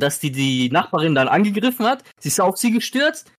[0.00, 2.04] dass die die Nachbarin dann angegriffen hat.
[2.18, 3.32] Sie ist auf sie gestürzt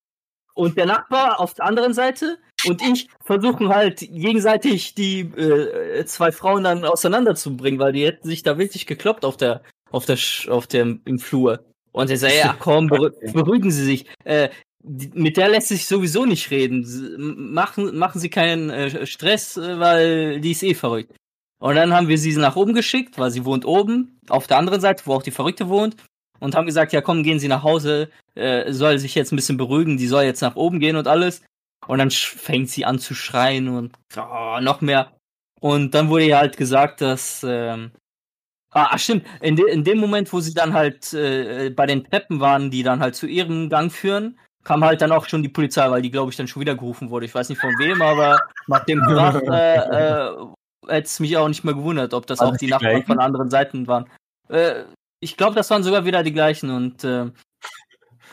[0.53, 6.31] und der Nachbar auf der anderen Seite und ich versuchen halt gegenseitig die äh, zwei
[6.31, 10.17] Frauen dann auseinanderzubringen, weil die hätten sich da wirklich gekloppt auf der auf der
[10.49, 11.63] auf dem im Flur.
[11.91, 12.87] Und er sagt, ja komm,
[13.33, 14.05] beruhigen Sie sich.
[14.23, 16.85] Äh, die, mit der lässt sich sowieso nicht reden.
[17.53, 21.13] Machen, machen Sie keinen äh, Stress, äh, weil die ist eh verrückt.
[21.59, 24.79] Und dann haben wir sie nach oben geschickt, weil sie wohnt oben, auf der anderen
[24.79, 25.95] Seite, wo auch die Verrückte wohnt.
[26.39, 29.57] Und haben gesagt, ja komm, gehen Sie nach Hause, äh, soll sich jetzt ein bisschen
[29.57, 31.41] beruhigen, die soll jetzt nach oben gehen und alles.
[31.87, 35.13] Und dann fängt sie an zu schreien und oh, noch mehr.
[35.59, 37.91] Und dann wurde ihr halt gesagt, dass ähm,
[38.71, 39.25] Ah, stimmt.
[39.41, 42.83] In, de in dem Moment, wo sie dann halt äh, bei den Treppen waren, die
[42.83, 46.11] dann halt zu ihrem Gang führen, kam halt dann auch schon die Polizei, weil die,
[46.11, 47.25] glaube ich, dann schon wieder gerufen wurde.
[47.25, 50.35] Ich weiß nicht von wem, aber nach dem Krach äh, äh,
[50.87, 53.19] hätte es mich auch nicht mehr gewundert, ob das Waren auch die die Nachbarn von
[53.19, 54.09] anderen Seiten waren.
[54.49, 54.83] Äh,
[55.19, 57.25] ich glaube, das waren sogar wieder die gleichen und äh,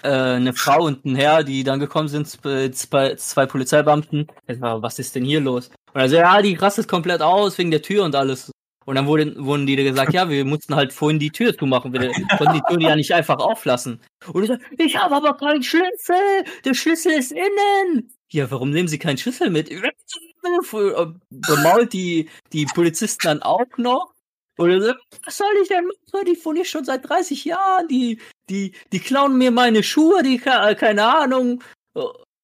[0.02, 4.26] äh, eine Frau und ein Herr, die dann gekommen sind, äh, zwei, zwei Polizeibeamten.
[4.58, 5.70] War, was ist denn hier los?
[5.92, 8.50] Und also, ja, die rastet komplett aus wegen der Tür und alles.
[8.84, 11.92] Und dann wurde, wurden die gesagt, ja, wir mussten halt vorhin die Tür zumachen.
[11.92, 14.00] Wir konnten die Tür ja nicht einfach auflassen.
[14.30, 16.44] Und ich sag, ich habe aber keinen Schlüssel.
[16.64, 18.12] Der Schlüssel ist innen.
[18.30, 19.70] Ja, warum nehmen Sie keinen Schlüssel mit?
[21.30, 24.13] Bemault die, die Polizisten dann auch noch.
[24.58, 26.24] Oder so, was soll ich denn machen?
[26.26, 27.88] Die wohnen hier schon seit 30 Jahren.
[27.88, 31.62] Die, die, die klauen mir meine Schuhe, die, ka- keine Ahnung.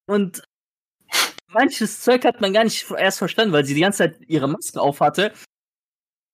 [0.07, 0.43] Und
[1.47, 4.79] manches Zeug hat man gar nicht erst verstanden, weil sie die ganze Zeit ihre Maske
[4.81, 5.31] aufhatte.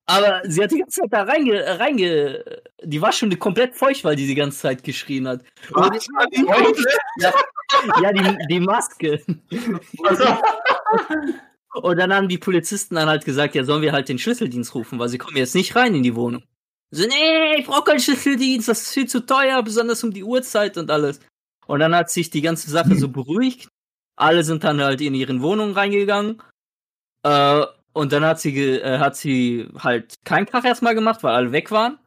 [0.10, 4.16] Aber sie hat die ganze Zeit da reinge, reinge, die war schon komplett feucht, weil
[4.16, 5.44] die die ganze Zeit geschrien hat.
[5.72, 6.00] War die
[7.20, 7.34] ja,
[8.02, 9.22] ja, die, die Maske.
[11.82, 15.00] Und dann haben die Polizisten dann halt gesagt, ja, sollen wir halt den Schlüsseldienst rufen,
[15.00, 16.44] weil sie kommen jetzt nicht rein in die Wohnung.
[16.92, 20.78] So, nee, ich brauche keinen Schlüsseldienst, das ist viel zu teuer, besonders um die Uhrzeit
[20.78, 21.20] und alles.
[21.66, 23.68] Und dann hat sich die ganze Sache so beruhigt.
[24.16, 26.42] Alle sind dann halt in ihren Wohnungen reingegangen.
[27.24, 31.52] Äh, und dann hat sie, äh, hat sie halt keinen Krach erstmal gemacht, weil alle
[31.52, 32.00] weg waren.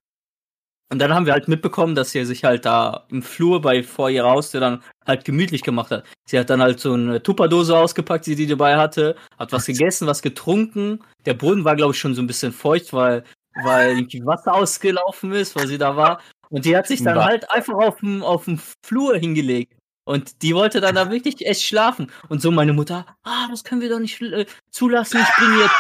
[0.93, 4.11] Und dann haben wir halt mitbekommen, dass sie sich halt da im Flur bei vor
[4.11, 6.05] ihrer Haustür dann halt gemütlich gemacht hat.
[6.27, 10.09] Sie hat dann halt so eine Tupperdose ausgepackt, die sie dabei hatte, hat was gegessen,
[10.09, 11.01] was getrunken.
[11.27, 13.23] Der Boden war, glaube ich, schon so ein bisschen feucht, weil,
[13.63, 16.21] weil irgendwie Wasser ausgelaufen ist, weil sie da war.
[16.49, 19.75] Und die hat sich dann halt einfach auf dem, auf dem Flur hingelegt.
[20.05, 22.11] Und die wollte dann da wirklich echt schlafen.
[22.29, 25.21] Und so meine Mutter, ah, das können wir doch nicht äh, zulassen.
[25.21, 25.77] Ich bringe jetzt,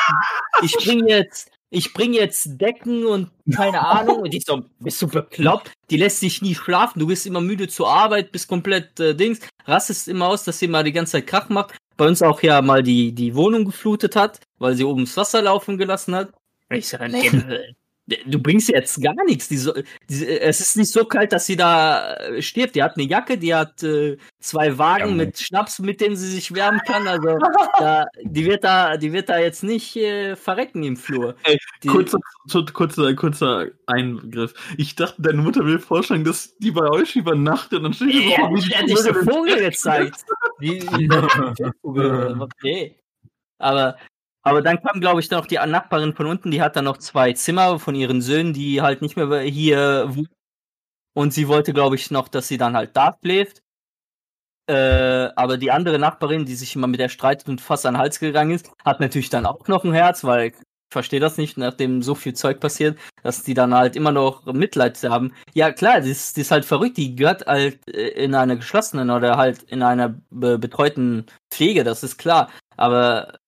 [0.62, 4.22] ich bringe jetzt, ich bringe jetzt Decken und keine Ahnung.
[4.22, 5.70] Und ich so, bist du bekloppt?
[5.90, 6.98] Die lässt sich nie schlafen.
[6.98, 9.40] Du bist immer müde zur Arbeit, bist komplett äh, Dings.
[9.64, 11.76] Rastest immer aus, dass sie mal die ganze Zeit Krach macht.
[11.96, 15.42] Bei uns auch ja mal die, die Wohnung geflutet hat, weil sie oben das Wasser
[15.42, 16.32] laufen gelassen hat.
[16.68, 17.30] Und ich sage, nee,
[18.26, 19.48] du- bringst jetzt gar nichts.
[19.48, 19.72] Die so,
[20.08, 22.74] die, es ist nicht so kalt, dass sie da äh, stirbt.
[22.74, 26.28] Die hat eine Jacke, die hat äh, zwei Wagen Ja, mit Schnaps, mit denen sie
[26.30, 27.06] sich wärmen kann.
[27.08, 27.38] Also
[27.78, 31.34] da, die wird da, die wird da jetzt nicht äh, verrecken im Flur.
[31.44, 32.18] Ey, Die, Kurzer,
[32.72, 34.54] kurzer, kurzer Eingriff.
[34.76, 38.50] Ich dachte, deine Mutter will vorschlagen, dass die bei euch übernachtet und dann steht ja,
[38.52, 40.20] wie die hat dich so Vögel- Vogel gezeigt.
[40.60, 41.08] Die, die,
[42.38, 42.96] okay.
[43.58, 43.96] Aber,
[44.42, 47.32] aber dann kam, glaube ich, noch die Nachbarin von unten, die hat dann noch zwei
[47.32, 50.28] Zimmer von ihren Söhnen, die halt nicht mehr hier wohnen.
[51.14, 53.62] Und sie wollte, glaube ich, noch, dass sie dann halt da schläft.
[54.68, 58.00] Äh, aber die andere Nachbarin, die sich immer mit der streitet und fast an den
[58.00, 60.54] Hals gegangen ist, hat natürlich dann auch noch ein Herz, weil ich
[60.92, 65.02] verstehe das nicht, nachdem so viel Zeug passiert, dass die dann halt immer noch Mitleid
[65.04, 65.32] haben.
[65.54, 69.10] Ja, klar, die ist, die ist halt verrückt, die gehört halt äh, in einer geschlossenen
[69.10, 72.50] oder halt in einer be betreuten Pflege, das ist klar.
[72.76, 73.38] Aber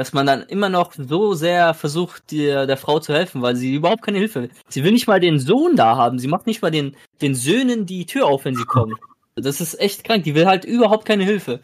[0.00, 3.74] dass man dann immer noch so sehr versucht, der, der Frau zu helfen, weil sie
[3.74, 4.50] überhaupt keine Hilfe will.
[4.70, 7.84] Sie will nicht mal den Sohn da haben, sie macht nicht mal den, den Söhnen
[7.84, 8.96] die Tür auf, wenn sie kommen.
[9.34, 11.60] Das ist echt krank, die will halt überhaupt keine Hilfe.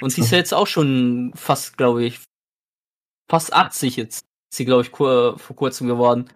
[0.00, 2.20] Und sie ist ja jetzt auch schon fast, glaube ich,
[3.28, 4.24] fast 80 jetzt.
[4.52, 6.30] Ist sie, glaube ich, vor kurzem geworden.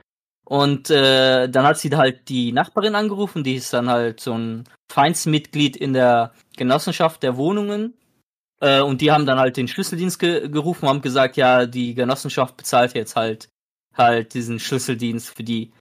[0.44, 4.64] Und äh, dann hat sie halt die Nachbarin angerufen, die ist dann halt so ein
[4.90, 7.94] Vereinsmitglied in der Genossenschaft der Wohnungen.
[8.64, 11.94] Äh, und die haben dann halt den Schlüsseldienst ge gerufen und haben gesagt, ja, die
[11.94, 13.50] Genossenschaft bezahlt jetzt halt
[13.94, 15.72] halt diesen Schlüsseldienst für die.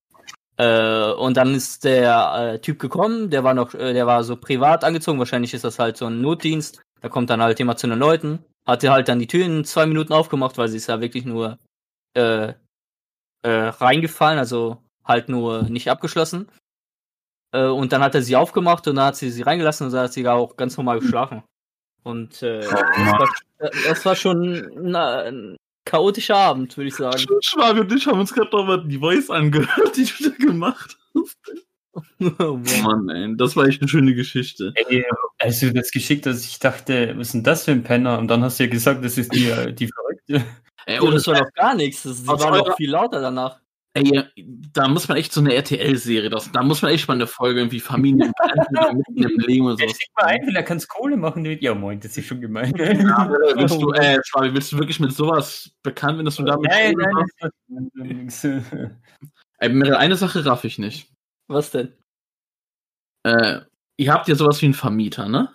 [0.58, 4.36] Äh, und dann ist der äh, Typ gekommen, der war noch, äh, der war so
[4.36, 6.82] privat angezogen, wahrscheinlich ist das halt so ein Notdienst.
[7.02, 9.86] Da kommt dann halt jemand zu den Leuten, hatte halt dann die Tür in zwei
[9.86, 11.60] Minuten aufgemacht, weil sie ist ja wirklich nur
[12.16, 12.54] äh,
[13.44, 16.50] äh, reingefallen, also halt nur nicht abgeschlossen.
[17.54, 20.04] Äh, und dann hat er sie aufgemacht und dann hat sie sie reingelassen und dann
[20.04, 21.44] hat sie da auch ganz normal geschlafen.
[22.04, 23.30] Und äh, das, war,
[23.88, 27.18] das war schon na, ein chaotischer Abend, würde ich sagen.
[27.42, 31.38] Schwabi und ich haben uns gerade nochmal die Voice angehört, die du da gemacht hast.
[32.40, 34.74] Oh Mann, ey, das war echt eine schöne Geschichte.
[34.76, 35.06] Ey,
[35.40, 38.18] als du das geschickt hast, ich dachte, was ist denn das für ein Penner?
[38.18, 40.44] Und dann hast du ja gesagt, das ist die, äh, die Verrückte.
[40.86, 42.04] Ey, und das war doch gar nichts.
[42.26, 43.60] Waren eurer- noch viel lauter danach.
[43.96, 44.24] Ey,
[44.74, 47.60] da muss man echt so eine RTL-Serie, das, da muss man echt mal eine Folge
[47.60, 48.34] irgendwie Familien
[48.94, 49.86] mitten im Leben und so.
[49.86, 51.62] Jetzt mal ein, vielleicht kannst Kohle machen mit.
[51.62, 52.74] Ja, moin, das ist schon gemein.
[52.76, 56.72] Ja, willst du, äh, Schwabi, willst du wirklich mit sowas bekannt, wenn du damit.
[56.72, 59.00] Nein, nein, nein.
[59.60, 61.12] Ey, eine Sache raff ich nicht.
[61.48, 61.94] Was denn?
[63.24, 63.60] Äh,
[63.98, 65.50] ihr habt ja sowas wie einen Vermieter, ne?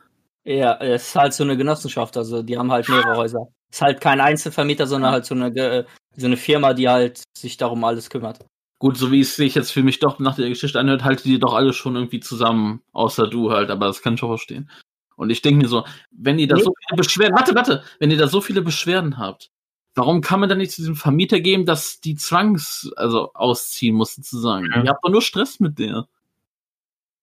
[0.45, 3.49] Ja, es ist halt so eine Genossenschaft, also die haben halt mehrere Häuser.
[3.70, 5.84] Es ist halt kein Einzelvermieter, sondern halt so eine, Ge-
[6.21, 8.45] so eine Firma, die halt sich darum alles kümmert.
[8.81, 11.41] Gut, so wie es sich jetzt für mich doch nach der Geschichte anhört, haltet ihr
[11.41, 14.71] doch alle schon irgendwie zusammen, außer du halt, aber das kann ich auch verstehen.
[15.16, 16.62] Und ich denke mir so, wenn ihr da Nee.
[16.62, 19.51] so viele Beschwerden, warte, warte, wenn ihr da so viele Beschwerden habt,
[19.97, 24.14] warum kann man dann nicht zu diesem Vermieter geben, dass die zwangs, also ausziehen muss
[24.14, 24.66] sozusagen?
[24.66, 24.85] Ja.
[24.85, 26.07] Ihr habt doch nur Stress mit der.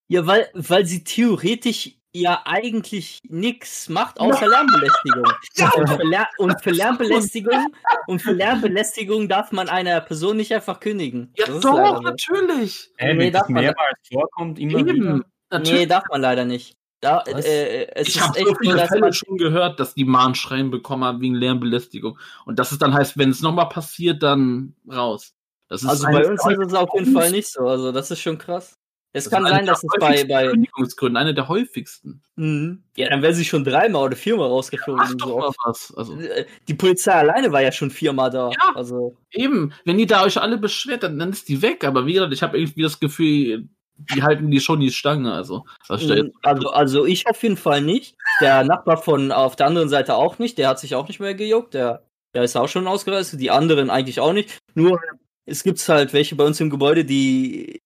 [0.09, 5.23] Ja, weil, weil sie theoretisch ja eigentlich nichts macht, außer Lärmbelästigung.
[5.75, 7.73] Und, für Lär und für Lärmbelästigung
[8.07, 11.33] und für Lärmbelästigung darf man einer Person nicht einfach kündigen.
[11.37, 12.91] Ja, Das doch, natürlich.
[12.97, 15.23] Hey, Nee, darf man- mehrmals vorkommt, immer Eben.
[15.63, 16.75] Nee, darf man leider nicht.
[17.01, 21.21] Da, äh, es ich habe so viele Fälle schon gehört, dass die Mahnschreiben bekommen haben
[21.21, 22.17] wegen Lärmbelästigung.
[22.45, 25.33] Und das ist dann heißt, wenn es nochmal passiert, dann raus.
[25.67, 27.67] Das ist also bei uns ist es auf jeden Fall nicht so.
[27.67, 28.77] Also das ist schon krass.
[29.15, 32.21] Es Das kann sein, dass es bei, bei Kündigungsgründe, eine der häufigsten.
[32.35, 32.83] Mhm.
[32.97, 35.17] ja, dann wären sie schon dreimal oder viermal rausgeflogen.
[35.17, 35.93] Doch so was.
[35.95, 38.49] Also Äh, Die Polizei alleine war ja schon viermal da.
[38.49, 38.73] Ja.
[38.75, 41.85] Also eben, wenn ihr da euch alle beschwert, dann, dann ist die weg.
[41.85, 45.31] Aber wie gesagt, ich habe irgendwie das Gefühl, die halten die schon die Stange.
[45.31, 46.33] Also, Mhm.
[46.41, 48.17] Also, also ich auf jeden Fall nicht.
[48.41, 50.57] Der Nachbar von auf der anderen Seite auch nicht.
[50.57, 51.73] Der hat sich auch nicht mehr gejuckt.
[51.73, 52.03] Der,
[52.33, 53.39] der ist auch schon ausgereist.
[53.39, 54.57] Die anderen eigentlich auch nicht.
[54.73, 54.99] Nur
[55.45, 57.81] es gibt halt welche bei uns im Gebäude, die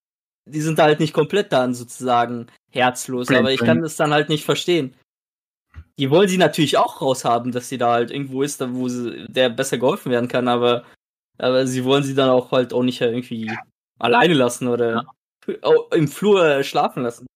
[0.49, 3.27] die sind halt nicht komplett dann sozusagen herzlos.
[3.27, 3.67] Blend Aber ich drin.
[3.67, 4.95] kann das dann halt nicht verstehen.
[5.97, 9.49] Die wollen sie natürlich auch raushaben, dass sie da halt irgendwo ist, wo sie, der
[9.49, 10.47] besser geholfen werden kann.
[10.47, 10.83] Aber
[11.37, 13.49] aber sie wollen sie dann auch halt auch nicht irgendwie
[13.97, 15.05] alleine lassen oder
[15.61, 17.27] au- im Flur schlafen lassen.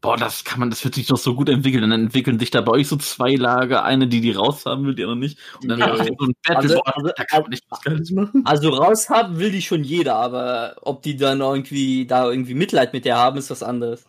[0.00, 1.82] Boah, das kann man, das wird sich doch so gut entwickeln.
[1.82, 5.02] Dann entwickeln sich da bei euch so zwei Lager, eine, die die raushaben will, die
[5.04, 5.38] andere nicht.
[5.62, 5.96] Und dann Ja.
[5.96, 8.42] so ein Battle, Also- boah, also- da kann man nicht was Geiles machen.
[8.46, 13.04] Also raushaben will die schon jeder, aber ob die dann irgendwie da irgendwie Mitleid mit
[13.04, 14.04] der haben, ist was anderes.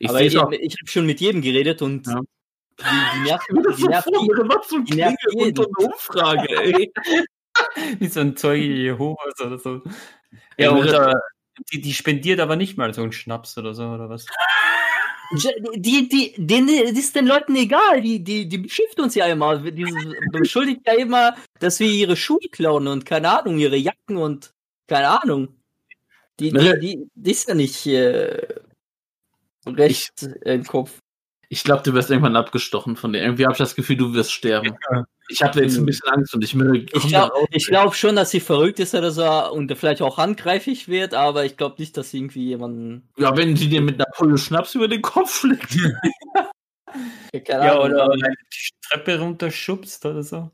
[0.00, 0.50] Ich aber ich, auch.
[0.50, 2.20] ich habe schon mit jedem geredet und Ja.
[2.80, 5.46] die, die nervt, die so nervt vor, die, was so die nervt jeden.
[5.48, 6.92] und so eine Umfrage, ey.
[8.00, 9.82] Wie so ein Zeuge Jehovas oder so.
[10.58, 11.20] Ja, oder
[11.72, 14.24] die, die spendiert aber nicht mal so einen Schnaps oder so, oder was?
[15.76, 19.58] Die, die, denen das ist den Leuten egal, die, die, die beschimpft uns ja immer,
[19.58, 19.86] die
[20.32, 24.52] beschuldigt ja immer, dass wir ihre Schuhe klauen und keine Ahnung, ihre Jacken und
[24.86, 25.48] keine Ahnung.
[26.40, 28.60] Die, die, die, die ist ja nicht äh,
[29.66, 30.98] recht im Kopf.
[31.52, 33.22] Ich glaube, du wirst irgendwann abgestochen von der.
[33.22, 34.76] Irgendwie habe ich das Gefühl, du wirst sterben.
[35.28, 36.72] Ich habe jetzt ein bisschen Angst und ich mir.
[36.92, 37.32] Ich glaube
[37.66, 41.56] glaub schon, dass sie verrückt ist oder so und vielleicht auch handgreiflich wird, aber ich
[41.56, 43.08] glaube nicht, dass sie irgendwie jemanden.
[43.18, 45.76] Ja, wenn sie dir mit einer Pulle Schnaps über den Kopf fliegt.
[47.34, 50.50] Ja, oder aber- die Treppe runterschubst oder so.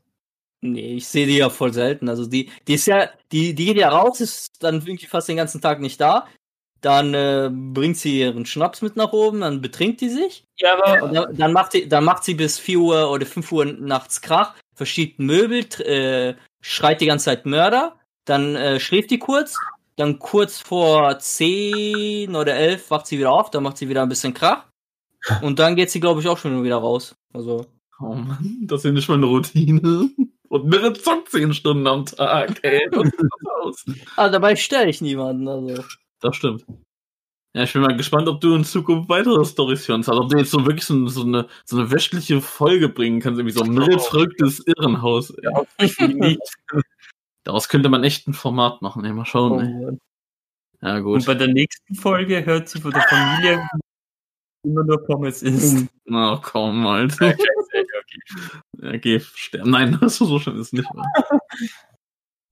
[0.61, 2.09] Nee, ich sehe die ja voll selten.
[2.09, 5.37] Also die, die ist ja, die, die geht ja raus, ist dann irgendwie fast den
[5.37, 6.27] ganzen Tag nicht da.
[6.81, 10.45] Dann äh, bringt sie ihren Schnaps mit nach oben, dann betrinkt die sich.
[10.57, 13.51] Ja, aber Und dann, dann, macht sie, dann macht sie bis 4 Uhr oder 5
[13.51, 17.95] Uhr nachts Krach, verschiebt Möbel, äh, schreit die ganze Zeit Mörder.
[18.25, 19.55] Dann äh, schläft die kurz.
[19.95, 24.09] Dann kurz vor 10 oder 11 wacht sie wieder auf, dann macht sie wieder ein
[24.09, 24.65] bisschen Krach.
[25.41, 27.15] Und dann geht sie, glaube ich, auch schon wieder raus.
[27.33, 27.65] Also.
[27.99, 30.11] Oh Mann, das ist nicht meine Routine.
[30.49, 32.87] Und Mirre zockt zehn Stunden am Tag, ey.
[32.91, 33.85] Was ist das aus?
[34.15, 35.47] Ah, dabei stelle ich niemanden.
[35.47, 35.83] Also.
[36.21, 36.65] Das stimmt.
[37.53, 40.17] Ja, ich bin mal gespannt, ob du in Zukunft weitere Storys für uns hast.
[40.17, 43.57] Ob du jetzt so wirklich so, so, eine, so eine wöchentliche Folge bringen kannst, irgendwie
[43.57, 45.33] so ein Mirres verrücktes Irrenhaus.
[45.79, 46.39] Nicht.
[47.43, 49.13] Daraus könnte man echt ein Format machen, ey.
[49.13, 49.97] Mal schauen, ey.
[50.81, 51.25] Ja, Und gut.
[51.25, 53.67] bei der nächsten Folge hört sie von der Familie
[54.63, 55.87] immer nur Pommes isst.
[56.05, 57.35] Na komm, Alter.
[58.73, 59.71] Ja, geh sterben.
[59.71, 60.93] Nein, das so schlimm ist nicht.
[60.93, 61.05] Mehr.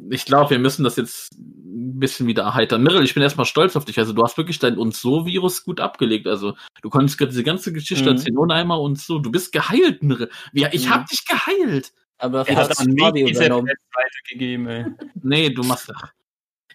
[0.10, 2.84] Ich glaube, wir müssen das jetzt ein bisschen wieder erheitern.
[2.84, 3.98] Mirrell, ich bin erstmal stolz auf dich.
[3.98, 6.28] Also, du hast wirklich dein und so Virus gut abgelegt.
[6.28, 8.18] Also, du konntest gerade diese ganze Geschichte Mhm.
[8.18, 9.20] erzählen ohne einmal und so.
[9.20, 10.30] Du bist geheilt, Mirrell.
[10.54, 10.92] Ja, ich Mhm.
[10.92, 11.94] hab dich geheilt.
[12.18, 13.72] Aber Er dafür an mich Fabio diese übernommen.
[13.94, 14.86] Weitergegeben, ey.
[15.24, 15.92] Nee, du machst.
[15.96, 16.12] Ach.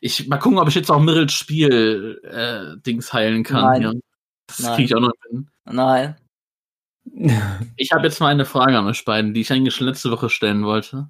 [0.02, 3.62] Ich mal gucken, ob ich jetzt auch Mirrells Spiel äh, Dings heilen kann.
[3.64, 3.82] Nein.
[3.82, 3.92] Ja.
[4.46, 4.76] Das Nein.
[4.76, 5.48] krieg ich auch noch hin.
[5.66, 6.16] Nein.
[7.76, 10.28] Ich habe jetzt mal eine Frage an euch beiden, die ich eigentlich schon letzte Woche
[10.30, 11.08] stellen wollte.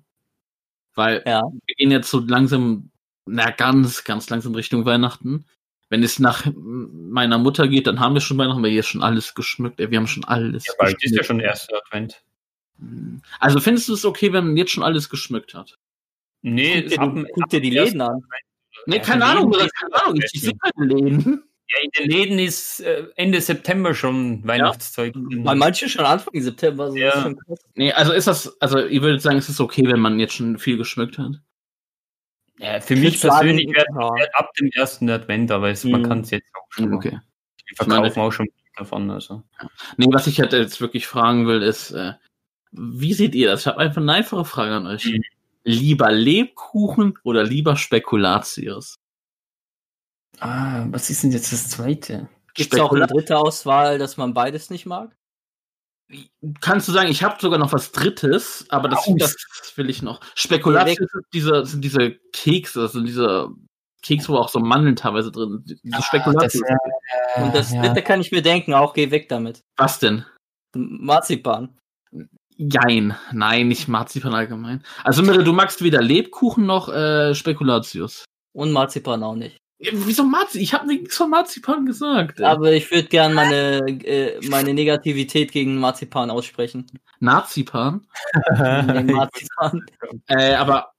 [0.94, 1.42] Weil Ja.
[1.66, 2.90] wir gehen jetzt so langsam,
[3.26, 5.44] na ganz, ganz langsam Richtung Weihnachten.
[5.88, 9.02] Wenn es nach meiner Mutter geht, dann haben wir schon Weihnachten, weil hier ist schon
[9.02, 9.80] alles geschmückt.
[9.80, 12.22] Ey, wir haben schon alles Ja, bald ist ja schon erster Advent.
[13.40, 15.76] Also findest du es okay, wenn man jetzt schon alles geschmückt hat?
[16.42, 18.22] Nee, Guck dir, die, Läden an.
[18.86, 21.42] Nee, keine in Ahnung, keine Ahnung, ich, ich sehe keine Läden.
[21.72, 25.14] Ja, in den Läden ist äh, Ende September schon Weihnachtszeug.
[25.16, 26.84] Bei manchen schon Anfang September.
[26.84, 27.10] Also Ja.
[27.12, 27.60] ist schon krass.
[27.76, 30.58] Nee, also ist das, also ihr würdet sagen, es ist okay, wenn man jetzt schon
[30.58, 31.40] viel geschmückt hat.
[32.58, 34.14] Ja, für Ich mich persönlich wäre ja.
[34.14, 36.08] wär ab dem ersten Advent, aber es, man Mhm.
[36.08, 36.92] kann es jetzt auch schon.
[36.92, 37.18] Okay.
[37.70, 39.10] Die verkaufen auch schon davon.
[39.10, 39.42] Also.
[39.96, 42.14] Nee, was ich halt jetzt wirklich fragen will, ist, äh,
[42.72, 43.60] wie seht ihr das?
[43.60, 45.04] Ich habe einfach eine einfache Frage an euch.
[45.06, 45.22] Mhm.
[45.62, 48.96] Lieber Lebkuchen oder lieber Spekulatius?
[50.38, 52.28] Ah, was ist denn jetzt das zweite?
[52.54, 55.14] Gibt es auch eine dritte Auswahl, dass man beides nicht mag?
[56.60, 59.14] Kannst du sagen, ich habe sogar noch was Drittes, aber das, Aus.
[59.18, 60.20] das will ich noch.
[60.34, 63.48] Spekulatius sind diese, sind diese Kekse, sind diese
[64.02, 65.80] Kekse, wo auch so Mandeln teilweise drin sind.
[65.84, 66.62] Diese Spekulatius.
[66.66, 69.60] äh, Und das dritte kann ich mir denken, auch geh weg damit.
[69.76, 70.24] was denn?
[70.74, 71.78] Marzipan.
[72.56, 73.16] Jein.
[73.32, 74.84] Nein, nicht Marzipan allgemein.
[75.04, 78.24] Also, Mirre, du magst weder Lebkuchen noch äh, Spekulatius.
[78.52, 79.56] Und Marzipan auch nicht.
[79.82, 80.62] Ja, Wieso Marzipan?
[80.62, 82.38] Ich habe nichts von Marzipan gesagt.
[82.38, 82.46] ey.
[82.46, 86.86] Aber ich würde gern meine, äh, meine Negativität gegen Marzipan aussprechen.
[87.18, 88.06] Nazipan?
[88.58, 89.86] Nee, Marzipan.
[90.26, 90.92] Äh, aber,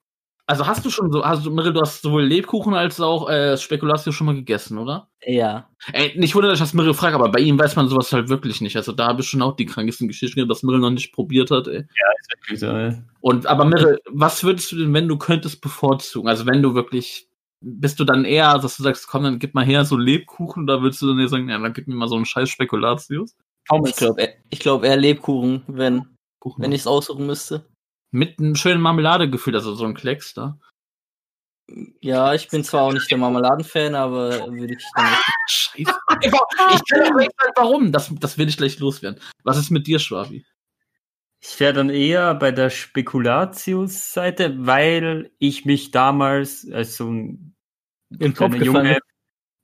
[0.47, 4.15] also hast du schon so, also Mirre, du hast sowohl Lebkuchen als auch äh, Spekulatius
[4.15, 5.07] schon mal gegessen, oder?
[5.23, 5.69] Ja.
[5.93, 8.29] Ey, nicht wundert, dass ich das Mirre frage, aber bei ihm weiß man sowas halt
[8.29, 8.75] wirklich nicht.
[8.75, 11.51] Also da habe ich schon auch die krankesten Geschichten gehört, dass Mirre noch nicht probiert
[11.51, 11.85] hat, ey.
[12.29, 12.95] Wirklich so, ja.
[13.19, 16.27] Und, aber Mirre, was würdest du denn, wenn du könntest, bevorzugen?
[16.27, 17.27] Also wenn du wirklich,
[17.61, 20.81] bist du dann eher, dass du sagst, komm, dann gib mal her so Lebkuchen, oder
[20.81, 23.35] würdest du dann eher sagen, ja, dann gib mir mal so einen scheiß Spekulatius?
[23.85, 26.63] Ich glaube ich glaub eher Lebkuchen, wenn, Kuchen.
[26.63, 27.65] wenn ich es aussuchen müsste.
[28.11, 30.59] Mit einem schönen Marmeladegefühl, also so ein Klecks da.
[32.01, 35.79] Ja, ich bin zwar auch nicht der Marmeladenfan, aber würde ich dann auch Scheiße.
[35.79, 37.91] Ich kann auch nicht sagen, warum.
[37.91, 39.21] Das, das will ich gleich loswerden.
[39.43, 40.45] Was ist mit dir, Schwabi?
[41.39, 47.50] Ich wäre dann eher bei der Spekulatius-Seite, weil ich mich damals als so ein
[48.19, 48.97] im Kopf gefallen.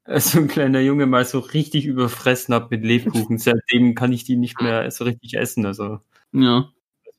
[0.10, 3.38] So ein kleiner Junge mal so richtig überfressen habe mit Lebkuchen.
[3.39, 5.66] Seitdem kann ich die nicht mehr so richtig essen.
[5.66, 6.00] Also
[6.32, 6.70] Ja.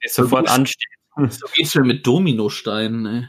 [0.06, 0.54] sofort gut.
[0.56, 0.88] ansteht.
[1.28, 3.28] So geht's mir mit Dominosteinen, ey.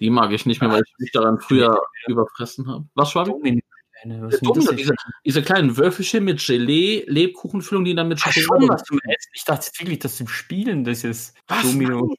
[0.00, 2.84] Die mag ich nicht mehr, weil ich mich daran früher überfressen habe.
[2.94, 3.30] Was, Schwabi?
[3.30, 4.94] Domino-Steine, was Ja, Domino, diese,
[5.24, 8.66] diese kleinen Würfelchen mit Gelee, Lebkuchenfüllung, die dann mit Ach, Schokolade.
[8.66, 9.30] schon was zum Essen.
[9.34, 11.62] Ich dachte jetzt wirklich, dass zum Spielen das ist Was?
[11.62, 12.12] Domino.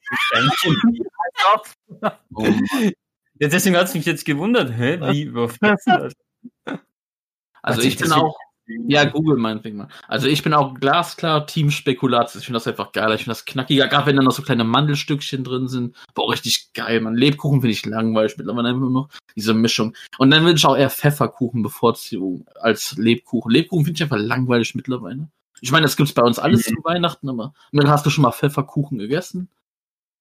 [2.34, 2.92] Oh Mann.
[3.40, 4.70] Ja, deswegen hat es mich jetzt gewundert.
[4.76, 5.00] Hä?
[5.12, 6.14] Wie überfressen?
[7.62, 8.38] Also, Also ich bin das auch,
[8.86, 9.88] ja, Google meinetwegen mal.
[10.08, 12.40] Also ich bin auch glasklar Team Spekulatius.
[12.40, 13.12] Ich finde das einfach geil.
[13.14, 15.96] Ich finde das knackiger, gerade wenn da noch so kleine Mandelstückchen drin sind.
[16.14, 17.16] Boah, richtig geil, man.
[17.16, 19.08] Lebkuchen finde ich langweilig mittlerweile einfach nur noch.
[19.36, 19.94] Diese Mischung.
[20.18, 23.50] Und dann würde ich auch eher Pfefferkuchen bevorzugen als Lebkuchen.
[23.50, 25.28] Lebkuchen finde ich einfach langweilig mittlerweile.
[25.60, 28.32] Ich meine, das gibt's bei uns alles zu Weihnachten, aber Mir, hast du schon mal
[28.32, 29.50] Pfefferkuchen gegessen?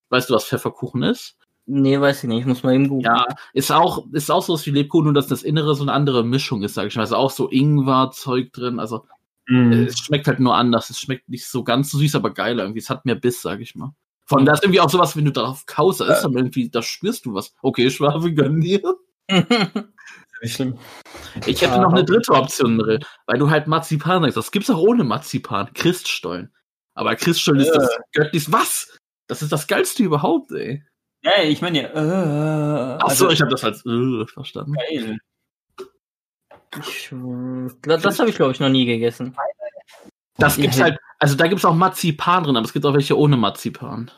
[0.10, 1.38] Weißt du, was Pfefferkuchen ist?
[1.72, 2.40] Nee, weiß ich nicht.
[2.40, 3.14] Ich muss mal eben googeln.
[3.16, 6.24] Ja, ist auch, ist auch so wie Lebkuchen, nur dass das Innere so eine andere
[6.24, 7.02] Mischung ist, sag ich mal.
[7.04, 8.80] Also auch so Ingwer-Zeug drin.
[8.80, 9.06] Also
[9.48, 9.72] Mhm.
[9.88, 10.90] es schmeckt halt nur anders.
[10.90, 12.80] Es schmeckt nicht so ganz so süß, aber geiler irgendwie.
[12.80, 13.94] Es hat mehr Biss, sag ich mal.
[14.32, 16.82] Allem, da ist irgendwie auch sowas, wenn du darauf kaust, da ist dann irgendwie, da
[16.84, 17.54] spürst du was.
[17.64, 18.82] Okay, Schwabe, gönn dir.
[20.42, 20.78] Nicht schlimm.
[21.46, 21.82] Ich hätte Ja.
[21.82, 24.38] noch eine dritte Option, Mirre, weil du halt Marzipan sagst.
[24.38, 25.72] Das gibt's auch ohne Marzipan.
[25.74, 26.54] Christstollen.
[26.94, 28.52] Aber Christstollen ist das göttlich.
[28.52, 28.98] Was?
[29.28, 30.84] Das ist das geilste überhaupt, ey.
[31.22, 34.74] Ja, ich meine ja, äh, Ach so, also, ich habe das als äh, verstanden.
[34.74, 35.18] geil.
[36.80, 37.10] Ich,
[37.82, 39.36] das das habe ich, glaube ich, noch nie gegessen.
[40.38, 40.86] Das gibt's Ja.
[40.86, 44.12] halt, also da gibt's auch Marzipan drin, aber es gibt auch welche ohne Marzipan.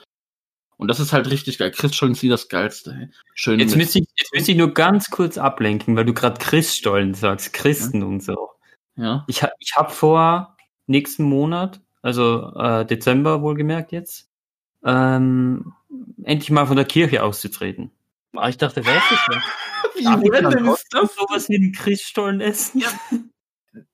[0.78, 1.72] Und das ist halt richtig geil.
[1.72, 2.92] Christstollen ist wie das geilste.
[2.92, 3.10] Ey.
[3.36, 3.60] Schön.
[3.60, 7.54] Jetzt müsste ich, jetzt müsste ich nur ganz kurz ablenken, weil du gerade Christstollen sagst,
[7.54, 8.50] Christen und so.
[8.96, 9.24] ja.
[9.28, 14.28] Ich, ich habe vor nächsten Monat, also äh, Dezember wohlgemerkt jetzt,
[14.84, 15.74] ähm,
[16.24, 17.92] endlich mal von der Kirche auszutreten.
[18.36, 19.42] Ah, ich dachte, wer ist das denn?
[19.96, 21.16] Wie Darf random ist trotzdem das?
[21.16, 22.80] sowas wie einen Christstollen essen?
[22.82, 22.88] Ja.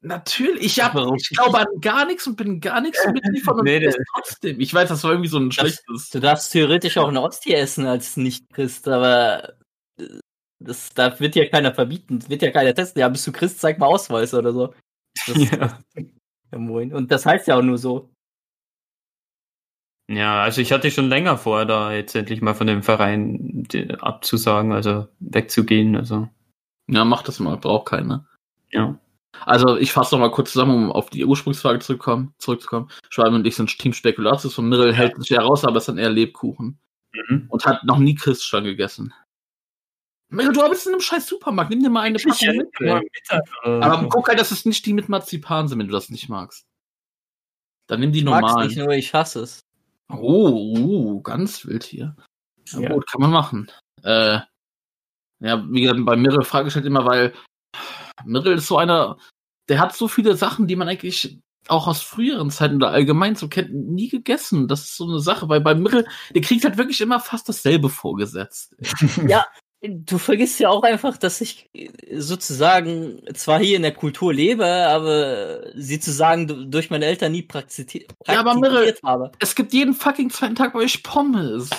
[0.01, 0.63] Natürlich.
[0.65, 3.93] Ich, hab, ich glaube an gar nichts und bin gar nichts mitliefern und Nee, nee,
[4.15, 4.59] trotzdem.
[4.59, 6.09] Ich weiß, das war irgendwie so ein Das- schlechtes.
[6.09, 9.53] Du darfst theoretisch auch eine Ostie essen als Nicht-Christ, aber
[9.99, 10.19] äh,
[10.59, 12.99] das, da wird ja keiner verbieten, wird ja keiner testen.
[12.99, 14.73] Ja, bist du Christ, zeig mal Ausweis oder so.
[15.27, 15.79] Das, Ja.
[16.51, 16.93] ja, moin.
[16.93, 18.09] Und das heißt ja auch nur so.
[20.07, 23.67] Ja, also ich hatte schon länger vor, da jetzt endlich mal von dem Verein
[23.99, 25.95] abzusagen, also wegzugehen.
[25.95, 26.29] Also
[26.87, 27.57] Ja, mach das mal.
[27.57, 28.25] Braucht keiner.
[28.71, 28.97] ja.
[29.45, 32.89] Also ich fasse noch mal kurz zusammen, um auf die Ursprungsfrage zurückkommen, zurückzukommen.
[33.11, 36.09] Schwalbe und ich sind Team Spekulatius und Mirrell hält sich heraus, aber ist dann eher
[36.09, 36.79] Lebkuchen.
[37.13, 37.45] Mhm.
[37.49, 39.13] Und hat noch nie Christstollen gegessen.
[40.29, 41.69] Mirrell, du bist in einem scheiß Supermarkt.
[41.69, 42.67] Nimm dir mal eine Packung mit.
[42.79, 43.01] ey.
[43.63, 46.65] Aber guck halt, dass es nicht die mit Marzipan sind, wenn du das nicht magst.
[47.87, 48.67] Dann nimm die Ich mag's normalen.
[48.69, 49.59] nicht, nur ich hasse es.
[50.09, 52.15] Oh, uh, ganz wild hier.
[52.69, 52.93] Ja, Ja.
[52.93, 53.71] Gut, kann man machen.
[54.03, 54.39] Äh,
[55.39, 57.33] Ja, wie gesagt, bei Mirrell frage ich halt immer, weil
[58.25, 59.17] Mirrell ist so einer,
[59.69, 63.47] der hat so viele Sachen, die man eigentlich auch aus früheren Zeiten oder allgemein so
[63.49, 64.67] kennt, nie gegessen.
[64.67, 67.89] Das ist so eine Sache, weil bei Mirrell, der kriegt halt wirklich immer fast dasselbe
[67.89, 68.75] vorgesetzt.
[69.29, 69.45] Ja,
[69.81, 71.69] du vergisst ja auch einfach, dass ich
[72.15, 77.43] sozusagen zwar hier in der Kultur lebe, aber sie zu sagen durch meine Eltern nie
[77.43, 79.31] praktiziert, Ja, aber praktiziert habe.
[79.39, 81.69] es gibt jeden fucking zweiten Tag bei euch Pommes.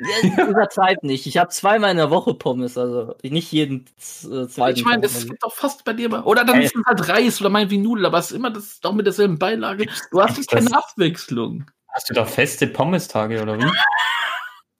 [0.00, 1.24] Ja, übertreib nicht.
[1.26, 3.84] Ich habe zweimal in der Woche Pommes, also nicht jeden
[4.24, 5.10] äh, zweiten Ich meine, Tag.
[5.10, 6.22] es gibt doch fast bei dir mal.
[6.22, 6.64] Oder dann Ey.
[6.64, 9.38] ist es halt Reis oder meinetwegen Nudeln, aber es ist immer das doch mit derselben
[9.38, 9.86] Beilage.
[10.10, 10.76] Du hast Gibt's keine?
[10.76, 11.66] Abwechslung.
[11.92, 13.70] Hast du da feste Pommes-Tage oder wie?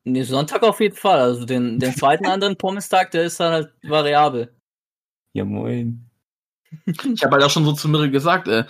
[0.05, 1.19] Nee, Sonntag auf jeden Fall.
[1.19, 4.55] Also den, den zweiten anderen Pommes-Tag, der ist dann halt variabel.
[5.33, 6.09] Ja, moin.
[6.87, 8.65] Ich habe halt auch schon so zu Mirre gesagt, äh,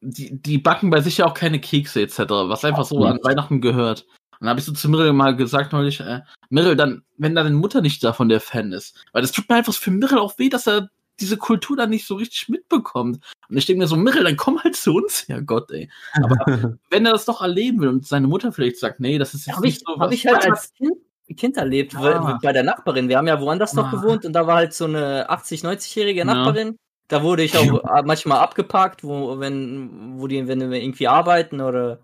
[0.00, 3.60] die, die backen bei sich ja auch keine Kekse etc., was einfach so an Weihnachten
[3.60, 4.06] gehört.
[4.32, 6.20] Und dann habe ich so zu Mirre mal gesagt neulich, äh,
[6.50, 9.74] Mirre, dann, wenn deine Mutter nicht davon der Fan ist, weil das tut mir einfach
[9.74, 10.90] für Mirre auch weh, dass er
[11.20, 13.24] diese Kultur dann nicht so richtig mitbekommt.
[13.48, 15.90] Und ich denke mir so, Mirre, dann komm halt zu uns, ja Gott, ey.
[16.14, 16.36] Aber
[16.90, 19.56] wenn er das doch erleben will und seine Mutter vielleicht sagt, nee, das ist jetzt
[19.56, 20.92] Habe ich, hab ich halt als kind,
[21.36, 22.38] kind erlebt, Ah.
[22.42, 23.08] bei der Nachbarin.
[23.08, 23.90] Wir haben ja woanders noch Ah.
[23.90, 26.24] gewohnt und da war halt so eine 80-, 90-jährige Ja.
[26.24, 26.76] Nachbarin.
[27.08, 32.00] Da wurde ich auch manchmal abgeparkt, wo, wenn, wo die, wenn wir irgendwie arbeiten oder,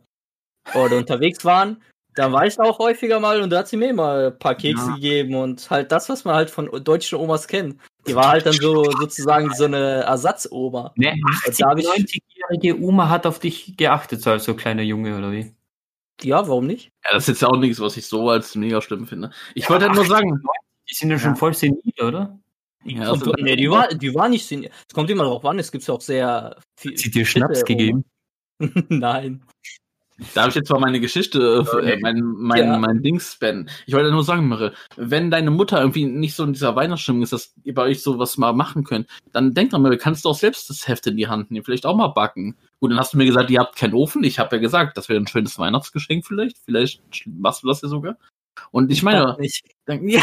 [0.75, 1.83] oder unterwegs waren.
[2.15, 4.87] Da war ich auch häufiger mal und da hat sie mir immer ein paar Kekse
[4.89, 4.95] Ja.
[4.95, 7.81] gegeben und halt das, was man halt von deutschen Omas kennt.
[8.07, 10.93] Die war halt dann so sozusagen so eine Ersatzoma.
[10.97, 11.15] Ne,
[11.59, 15.33] Da hab ich- 90-jährige Oma hat auf dich geachtet, so als so kleiner Junge, oder
[15.33, 15.53] wie?
[16.23, 16.91] Ja, warum nicht?
[17.05, 19.31] Ja, das ist jetzt ja auch nichts, was ich so als mega schlimm finde.
[19.55, 20.43] Ich wollte halt nur sagen,
[20.91, 21.37] Die sind ja schon Ja.
[21.37, 22.39] voll senil, oder?
[22.85, 24.47] ja, Und, also, nee, die war, die war nicht.
[24.47, 26.93] sen- Es kommt immer drauf an, es gibt ja auch sehr viel.
[26.93, 28.05] Hat sie dir Schnaps gegeben?
[28.91, 29.43] Nein.
[30.35, 31.99] Da habe ich jetzt mal meine Geschichte, äh, Okay.
[32.01, 32.79] mein, mein, Ja.
[32.79, 33.69] mein Ding spenden.
[33.87, 37.33] Ich wollte nur sagen, Mirre, wenn deine Mutter irgendwie nicht so in dieser Weihnachtsstimmung ist,
[37.33, 40.37] dass ihr bei euch sowas mal machen könnt, dann denk dran, Mirre, kannst du auch
[40.37, 42.57] selbst das Heft in die Hand nehmen, vielleicht auch mal backen.
[42.81, 44.23] Gut, dann hast du mir gesagt, ihr habt keinen Ofen.
[44.23, 46.59] Ich habe ja gesagt, das wäre ein schönes Weihnachtsgeschenk vielleicht.
[46.65, 48.17] Vielleicht machst du das ja sogar.
[48.71, 49.65] Und ich meine, nicht.
[49.87, 50.23] dann, ja,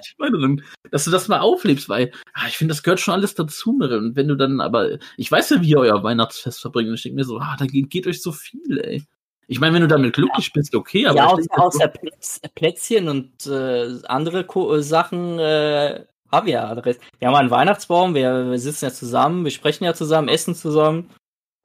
[0.00, 3.14] ich meine, dann, dass du das mal auflebst, weil ah, ich finde, das gehört schon
[3.14, 3.78] alles dazu.
[3.80, 7.02] Und wenn du dann aber, ich weiß ja, wie ihr euer Weihnachtsfest verbringt, und ich
[7.02, 9.04] denke mir so, ah, da geht, geht euch so viel, ey.
[9.48, 12.40] Ich meine, wenn du damit glücklich bist, okay, aber ja, ich aus, denke, außer Plätz,
[12.54, 16.84] Plätzchen und äh, andere Ko äh, Sachen äh, haben wir ja.
[16.84, 21.10] Wir haben einen Weihnachtsbaum, wir, wir sitzen ja zusammen, wir sprechen ja zusammen, essen zusammen.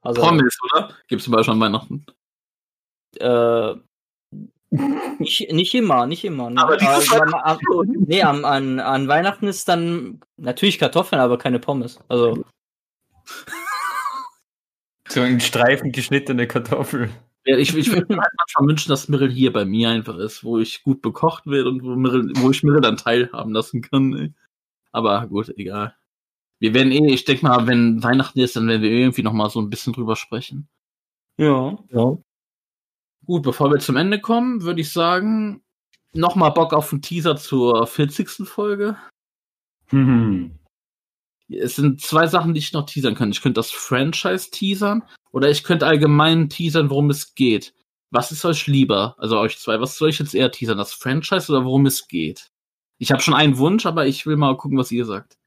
[0.02, 0.90] Also, Pommes, oder?
[1.08, 2.06] Gibt's zum Beispiel an Weihnachten.
[3.20, 3.76] Äh,
[5.20, 6.50] nicht, nicht immer, nicht immer.
[6.50, 6.62] Ne?
[6.62, 7.58] Aber dieses am, am,
[8.08, 12.00] nee, am, an, an Weihnachten ist dann natürlich Kartoffeln, aber keine Pommes.
[12.08, 12.44] Also,
[15.10, 17.10] So ein Streifen geschnittene Kartoffel.
[17.46, 20.44] Ja, ich, ich würde mir halt manchmal wünschen, dass Mirrell hier bei mir einfach ist,
[20.44, 24.14] wo ich gut bekocht werde und wo, Mirrell, wo ich Mirrell dann teilhaben lassen kann.
[24.18, 24.34] Ey.
[24.92, 25.96] Aber gut, egal.
[26.60, 29.50] Wir werden eh, ich denke mal, wenn Weihnachten ist, dann werden wir irgendwie noch mal
[29.50, 30.68] so ein bisschen drüber sprechen.
[31.38, 31.78] Ja.
[31.90, 32.18] ja.
[33.28, 35.62] Gut, bevor wir zum Ende kommen, würde ich sagen,
[36.14, 38.48] noch mal Bock auf einen Teaser zur 40.
[38.48, 38.96] Folge.
[39.88, 40.58] Hm.
[41.50, 43.32] Es sind zwei Sachen, die ich noch teasern kann.
[43.32, 47.74] Ich könnte das Franchise teasern oder ich könnte allgemein teasern, worum es geht.
[48.12, 49.16] Was ist euch lieber?
[49.18, 50.78] Also euch zwei, was soll ich jetzt eher teasern?
[50.78, 52.50] Das Franchise oder worum es geht?
[52.98, 55.38] Ich habe schon einen Wunsch, aber ich will mal gucken, was ihr sagt.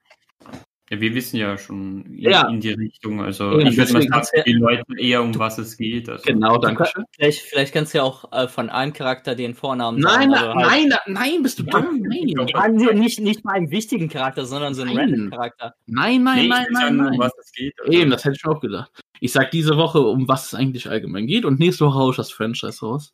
[0.93, 2.49] Ja, wir wissen ja schon in, Ja.
[2.49, 3.20] in die Richtung.
[3.22, 6.09] Also Eben, ich würde mal sagen, die Leute eher um was es geht.
[6.09, 7.05] Also, Genau, danke schön.
[7.14, 10.34] Vielleicht, vielleicht kannst du ja auch äh, von einem Charakter den Vornamen Nein, sagen.
[10.34, 12.03] also halt- nein, nein, nein, bist du dumm?
[12.03, 15.11] Nein, Ja, nicht, nicht mal einen wichtigen Charakter, sondern so einen Nein.
[15.11, 15.74] random Charakter.
[15.86, 17.18] nein, nein, Nee, nein, nein, sagen, um nein.
[17.20, 17.74] was es geht.
[17.80, 18.91] Also, Eben, das hätte ich mir auch gedacht.
[19.20, 22.16] Ich sag diese Woche, um was es eigentlich allgemein geht und nächste Woche hau ich
[22.16, 23.12] das Franchise raus.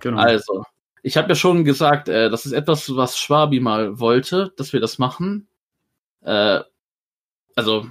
[0.00, 0.18] genau.
[0.20, 0.64] Also,
[1.04, 4.80] ich habe ja schon gesagt, äh, das ist etwas, was Schwabi mal wollte, dass wir
[4.80, 5.46] das machen.
[6.22, 6.60] Äh,
[7.56, 7.86] also,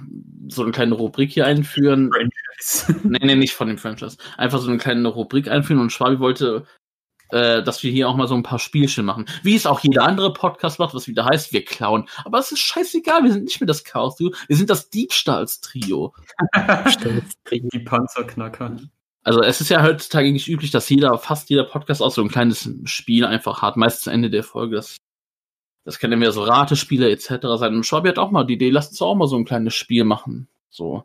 [0.48, 2.10] so eine kleine Rubrik hier einführen.
[2.12, 3.00] Franchise.
[3.08, 4.16] nee, nee, nicht von dem Franchise.
[4.36, 6.66] Einfach so eine kleine Rubrik einführen und Schwabi wollte,
[7.30, 9.26] äh, dass wir hier auch mal so ein paar Spielchen machen.
[9.42, 12.08] Wie es auch jeder andere Podcast macht, was wieder heißt, wir klauen.
[12.24, 16.14] Aber es ist scheißegal, wir sind nicht mehr das Chaos-Trio, wir sind das Diebstahlstrio.
[17.50, 18.76] die Panzerknacker.
[19.24, 22.28] Also es ist ja heutzutage nicht üblich, dass jeder, fast jeder Podcast auch so ein
[22.28, 24.76] kleines Spiel einfach hat, meistens Ende der Folge.
[24.76, 24.96] Das,
[25.84, 27.28] das können ja so Ratespiele etc.
[27.56, 27.74] sein.
[27.74, 30.04] Und Schwabi hat auch mal die Idee, lass uns auch mal so ein kleines Spiel
[30.04, 30.48] machen.
[30.70, 31.04] So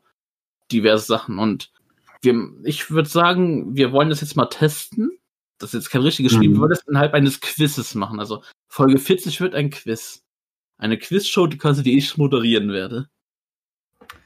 [0.72, 1.40] diverse Sachen.
[1.40, 1.72] Und
[2.22, 5.12] wir, ich würde sagen, wir wollen das jetzt mal testen.
[5.58, 6.54] Das ist jetzt kein richtiges Spiel, Mhm.
[6.54, 8.20] wir wollen das innerhalb eines Quizzes machen.
[8.20, 10.24] Also Folge 40 wird ein Quiz.
[10.78, 13.10] Eine Quizshow, die quasi die ich moderieren werde.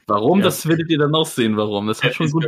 [0.06, 0.40] Warum?
[0.40, 0.44] Ja.
[0.46, 1.86] Das werdet ihr dann auch sehen, warum.
[1.86, 2.44] Das hat schon gut.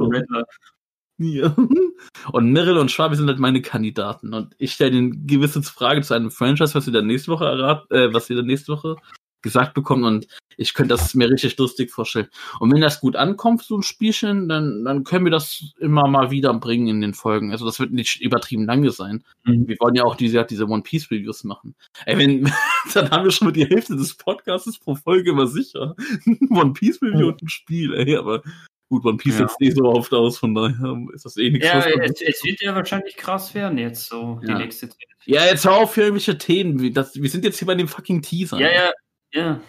[1.18, 1.54] Ja.
[2.32, 4.34] Und Meryl und Schwabi sind halt meine Kandidaten.
[4.34, 7.90] Und ich stelle ihnen gewisse Frage zu einem Franchise, was sie dann nächste Woche errat,
[7.90, 8.96] äh, was sie dann nächste Woche
[9.42, 10.04] gesagt bekommen.
[10.04, 12.28] Und ich könnte das mir richtig lustig vorstellen.
[12.58, 16.30] Und wenn das gut ankommt, so ein Spielchen, dann, dann können wir das immer mal
[16.30, 17.52] wieder bringen in den Folgen.
[17.52, 19.22] Also das wird nicht übertrieben lange sein.
[19.44, 19.68] Mhm.
[19.68, 21.76] Wir wollen ja auch diese, diese One Piece Reviews machen.
[22.06, 22.44] Ey, wenn,
[22.94, 25.94] dann haben wir schon mal die Hälfte des Podcasts pro Folge immer sicher.
[26.50, 28.42] One Piece Review und ein Spiel, ey, aber
[28.88, 29.48] gut, One Piece Ja.
[29.48, 31.66] setzt eh so oft aus, von daher ist das eh nichts.
[31.66, 34.58] Ja, es, es wird ja wahrscheinlich krass werden jetzt so die Ja.
[34.58, 34.98] nächste Zeit.
[35.24, 36.80] ja, jetzt hör auf für irgendwelche Themen.
[36.80, 38.58] Wir- Das, wir sind jetzt hier bei dem fucking Teaser.
[38.60, 38.90] Ja, ja,
[39.32, 39.60] ja.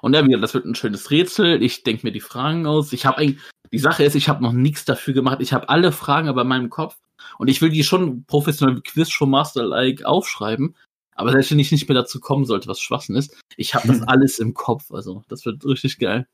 [0.00, 1.62] Und ja, wieder, das wird ein schönes Rätsel.
[1.62, 2.92] Ich denke mir die Fragen aus.
[2.92, 3.40] Ich habe eigentlich,
[3.72, 5.38] die Sache ist, ich habe noch nichts dafür gemacht.
[5.40, 6.96] Ich habe alle Fragen aber in meinem Kopf
[7.38, 10.74] und ich will die schon professionell wie Quiz Show Master like aufschreiben.
[11.16, 14.00] Aber selbst wenn ich nicht mehr dazu kommen sollte, was Schwachsinn ist, ich habe das
[14.08, 14.90] alles im Kopf.
[14.92, 16.26] Also, das wird richtig geil.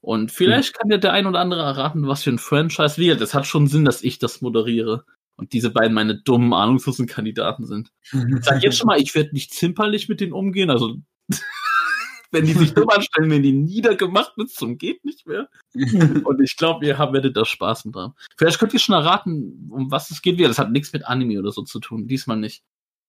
[0.00, 3.20] Und vielleicht kann ja der ein oder andere erraten, was für ein Franchise wird.
[3.20, 5.04] Es hat schon Sinn, dass ich das moderiere.
[5.36, 7.90] Und diese beiden meine dummen, ahnungslosen Kandidaten sind.
[8.12, 10.70] Ich sag jetzt schon mal, ich werde nicht zimperlich mit denen umgehen.
[10.70, 10.96] Also,
[12.30, 15.48] wenn die sich dumm anstellen, werden die niedergemacht bis zum geht nicht mehr.
[16.24, 18.12] Und ich glaube, ihr habt, werdet da Spaß mit dran.
[18.36, 20.40] Vielleicht könnt ihr schon erraten, um was es geht.
[20.40, 22.06] Das hat nichts mit Anime oder so zu tun.
[22.06, 22.62] Diesmal nicht.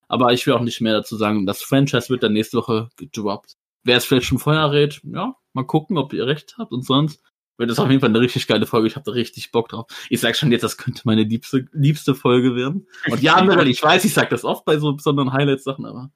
[0.08, 1.46] Aber ich will auch nicht mehr dazu sagen.
[1.46, 3.56] Das Franchise wird dann nächste Woche gedroppt.
[3.84, 6.72] Wer es vielleicht schon vorher rät, ja, mal gucken, ob ihr recht habt.
[6.72, 7.22] Und sonst
[7.58, 8.88] wird es auf jeden Fall eine richtig geile Folge.
[8.88, 9.86] Ich habe da richtig Bock drauf.
[10.08, 12.86] Ich sag schon jetzt, das könnte meine liebste, liebste Folge werden.
[13.10, 16.10] Und ja, Mirel, ich weiß, ich sag das oft bei so besonderen Highlight-Sachen, aber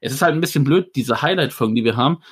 [0.00, 2.22] es ist halt ein bisschen blöd, diese Highlight-Folgen, die wir haben.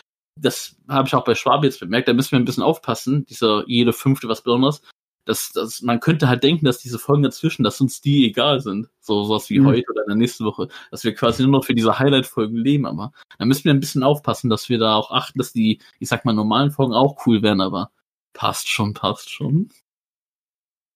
[0.40, 2.08] Das habe ich auch bei Schwab jetzt bemerkt.
[2.08, 3.24] Da müssen wir ein bisschen aufpassen.
[3.26, 4.82] Dieser jede fünfte was Besonderes.
[5.26, 8.88] Das, das, man könnte halt denken, dass diese Folgen dazwischen, dass uns die egal sind.
[9.00, 9.66] So sowas wie Mhm.
[9.66, 10.68] heute oder in der nächsten Woche.
[10.90, 12.86] Dass wir quasi nur noch für diese Highlight-Folgen leben.
[12.86, 16.08] Aber da müssen wir ein bisschen aufpassen, dass wir da auch achten, dass die, ich
[16.08, 17.60] sag mal, normalen Folgen auch cool werden.
[17.60, 17.90] Aber
[18.34, 19.70] passt schon, passt schon.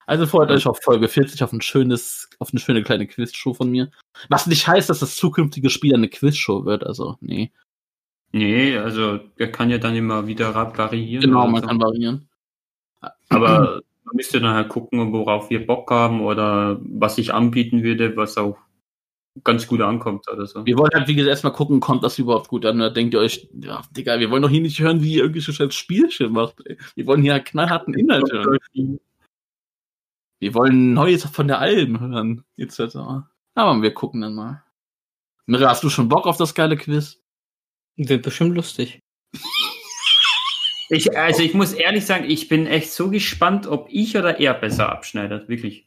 [0.07, 3.70] Also freut euch auf Folge 40 auf ein schönes, auf eine schöne kleine Quizshow von
[3.70, 3.91] mir.
[4.31, 7.53] Was nicht heißt, dass das zukünftige Spiel eine Quizshow wird, also nee.
[8.33, 11.20] Nee, also der kann ja dann immer wieder variieren.
[11.22, 11.68] Genau, man so.
[11.68, 12.29] kann variieren.
[13.29, 18.38] Aber man müsste halt gucken, worauf wir Bock haben oder was ich anbieten würde, was
[18.38, 18.56] auch
[19.44, 20.64] ganz gut ankommt oder so.
[20.66, 22.78] Wir wollen halt, wie gesagt, erstmal gucken, kommt das überhaupt gut an.
[22.78, 25.52] Da denkt ihr euch, ja, Digga, wir wollen doch hier nicht hören, wie ihr irgendwelche
[25.52, 26.66] scheiß Spielchen macht.
[26.66, 26.76] Ey.
[26.94, 28.98] Wir wollen hier knallharten Inhalt hören.
[30.40, 32.96] Wir wollen Neues von der Alben hören, etc.
[33.54, 34.64] Aber wir gucken dann mal.
[35.46, 37.20] Mira, hast du schon Bock auf das geile Quiz?
[37.96, 39.00] Wird bestimmt lustig.
[40.91, 44.55] Ich, also ich muss ehrlich sagen, ich bin echt so gespannt, ob ich oder er
[44.55, 45.86] besser abschneidet, wirklich.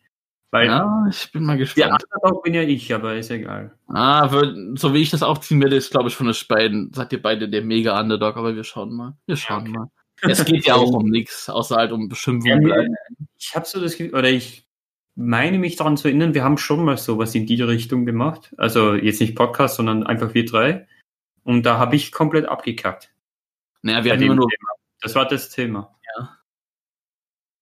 [0.52, 2.04] Weil Ja, ich bin mal der gespannt.
[2.14, 3.74] Underdog bin ja ich, aber ist egal.
[3.88, 7.14] Ah, wird- so wie ich das aufziehen werde, ist, glaube ich, von euch beiden, seid
[7.14, 9.16] ihr beide der mega Underdog, aber wir schauen mal.
[9.26, 9.72] Wir schauen okay.
[9.72, 9.88] mal.
[10.24, 12.68] Es geht ja auch um nichts, außer halt um Beschimpfung.
[12.68, 12.84] Ja.
[13.40, 14.68] Ich habe so das Gefühl, oder ich
[15.16, 18.54] meine mich daran zu erinnern, wir haben schon mal sowas in die Richtung gemacht.
[18.58, 20.88] Also jetzt nicht Podcast, sondern einfach wir drei.
[21.44, 23.12] Und da habe ich komplett abgekackt.
[23.82, 24.70] Naja, wir bei haben immer nur, Thema.
[25.02, 25.96] Das war das Thema.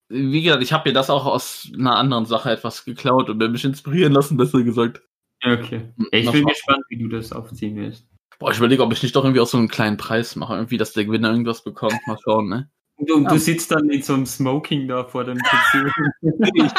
[0.10, 3.50] wie gesagt, ich habe mir das auch aus einer anderen Sache etwas geklaut und mir
[3.50, 5.02] mich inspirieren lassen, besser gesagt.
[5.46, 5.94] Okay.
[6.12, 8.08] Ich Mal bin gespannt, wie du das aufziehen willst.
[8.40, 10.78] Boah, ich überlege, ob ich nicht doch irgendwie auch so einen kleinen Preis mache, irgendwie,
[10.78, 12.00] dass der Gewinner irgendwas bekommt.
[12.08, 12.70] Mal schauen, ne?
[12.98, 13.30] Du, Ja.
[13.30, 15.92] du sitzt dann in so einem Smoking da vor dem PC.
[16.56, 16.72] ich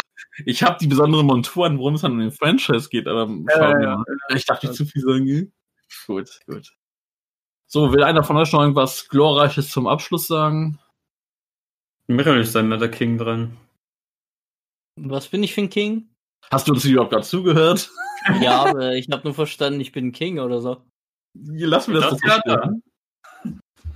[0.44, 3.74] ich habe die besondere Montur an, worum es dann um den Franchise geht, aber ja,
[3.74, 4.04] mal.
[4.34, 5.26] Ich darf nicht zu viel sagen.
[5.26, 5.52] gell?
[6.06, 6.72] Gut, gut.
[7.72, 10.80] So, will einer von euch noch irgendwas Glorreiches zum Abschluss sagen?
[12.08, 13.56] Da immer der King dran.
[14.96, 16.08] Was bin ich für ein King?
[16.50, 17.90] Hast du uns überhaupt gerade zugehört?
[18.42, 20.82] Ja, aber ich habe nur verstanden, ich bin ein King oder so.
[21.32, 22.82] Lass mir das, Das doch stehen.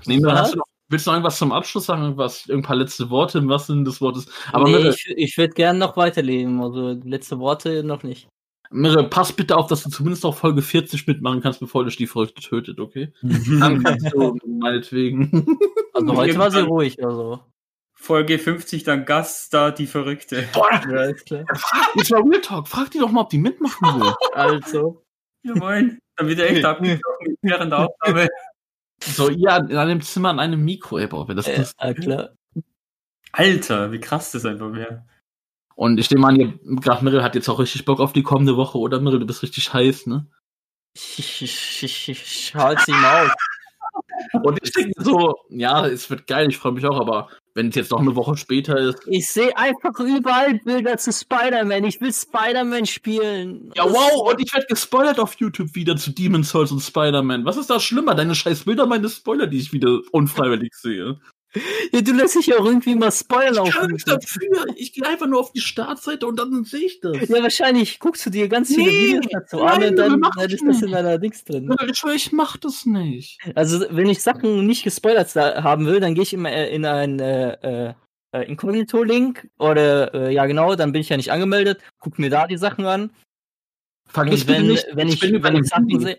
[0.06, 0.40] Nee, dann Was?
[0.40, 2.04] hast du noch, willst du noch irgendwas zum Abschluss sagen?
[2.04, 4.26] Irgendwas, ein paar letzte Worte im wahrsten Sinne des Wortes?
[4.50, 6.62] Aber nee, ich, ich würde gerne noch weiterleben.
[6.62, 8.26] Also letzte Worte noch nicht.
[8.74, 12.06] Mirre, pass bitte auf, dass du zumindest auf Folge 40 mitmachen kannst, bevor dich die
[12.06, 13.12] Folge tötet, okay?
[13.22, 15.46] Dann kannst du meinetwegen.
[15.92, 17.40] Also heute war sie ruhig, also.
[17.94, 20.44] Folge 50, dann Gaststar, die Verrückte.
[20.52, 21.44] Boah, Ja, ist klar.
[21.94, 22.68] jetzt mal Real Talk.
[22.68, 24.12] Frag die doch mal, ob die mitmachen will.
[24.34, 25.02] Also.
[25.42, 25.98] Ja, moin.
[26.16, 28.28] Dann wird er echt abgestochen während der Aufnahme.
[29.02, 31.76] So, ja, in einem Zimmer an einem Mikro, ey, boah, wenn das Äh, ist.
[31.80, 32.30] ja, klar.
[33.32, 35.04] Alter, wie krass das einfach wäre.
[35.76, 38.78] Und ich nehme an, gerade Mirre hat jetzt auch richtig Bock auf die kommende Woche,
[38.78, 40.26] oder Mirre, du bist richtig heiß, ne?
[40.94, 43.32] Ich, halte sie mal.
[44.42, 47.76] Und ich denke so, ja, es wird geil, ich freue mich auch, aber wenn es
[47.76, 51.84] jetzt noch eine Woche später ist, Ich sehe einfach überall Bilder zu Spider-Man.
[51.84, 53.72] Ich will Spider-Man spielen.
[53.76, 57.44] Ja, wow, und ich werde gespoilert auf YouTube wieder zu Demon's Souls und Spider-Man.
[57.44, 58.14] Was ist da schlimmer?
[58.14, 61.20] Deine scheiß Bilder, meine Spoiler, die ich wieder unfreiwillig sehe.
[61.92, 64.66] Ja, du lässt dich ja auch irgendwie mal spoilern auf Ich kann nichts dafür.
[64.76, 67.28] Ich gehe einfach nur auf die Startseite und dann sehe ich das.
[67.28, 70.64] Ja, wahrscheinlich guckst du dir ganz viele Nee, Videos dazu an und dann, dann ist
[70.66, 71.74] das in deiner Dings drin.
[71.90, 73.38] Ich ich mach das nicht.
[73.54, 77.20] Also, wenn ich Sachen nicht gespoilert haben will, dann gehe ich immer äh, in ein
[77.20, 77.94] äh, äh,
[78.32, 82.46] äh, Inkognito-Link oder äh, ja genau, dann bin ich ja nicht angemeldet, guck mir da
[82.46, 83.10] die Sachen an.
[84.06, 86.18] Vergiss wenn, nicht, wenn ich, wenn ich Sachen sehe,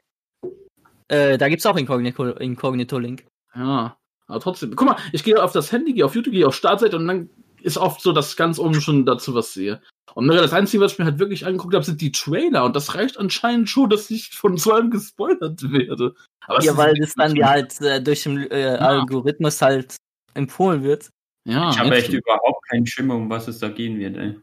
[1.08, 3.26] äh, da gibt's auch Inkognito- Inkognito-Link.
[3.54, 3.98] Ja,
[4.28, 4.76] aber trotzdem.
[4.76, 7.30] Guck mal, ich gehe auf das Handy, gehe auf YouTube, gehe auf Startseite und dann
[7.62, 9.82] ist oft so, dass ich ganz oben schon dazu was sehe.
[10.14, 12.64] Und das Einzige, was ich mir halt wirklich angeguckt habe, sind die Trailer.
[12.64, 16.16] Und das reicht anscheinend schon, dass ich von so einem gespoilert werde.
[16.48, 19.98] Aber Ja, weil das dann ja halt äh, durch den äh, Algorithmus halt
[20.34, 21.10] empfohlen wird.
[21.48, 24.40] Ja, Ich habe echt überhaupt keinen Schimmer, um was es da gehen wird, ey.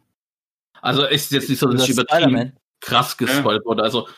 [0.82, 3.82] Also ist jetzt nicht so, dass ich übertrieben krass gespoilert wurde.
[3.82, 4.08] Also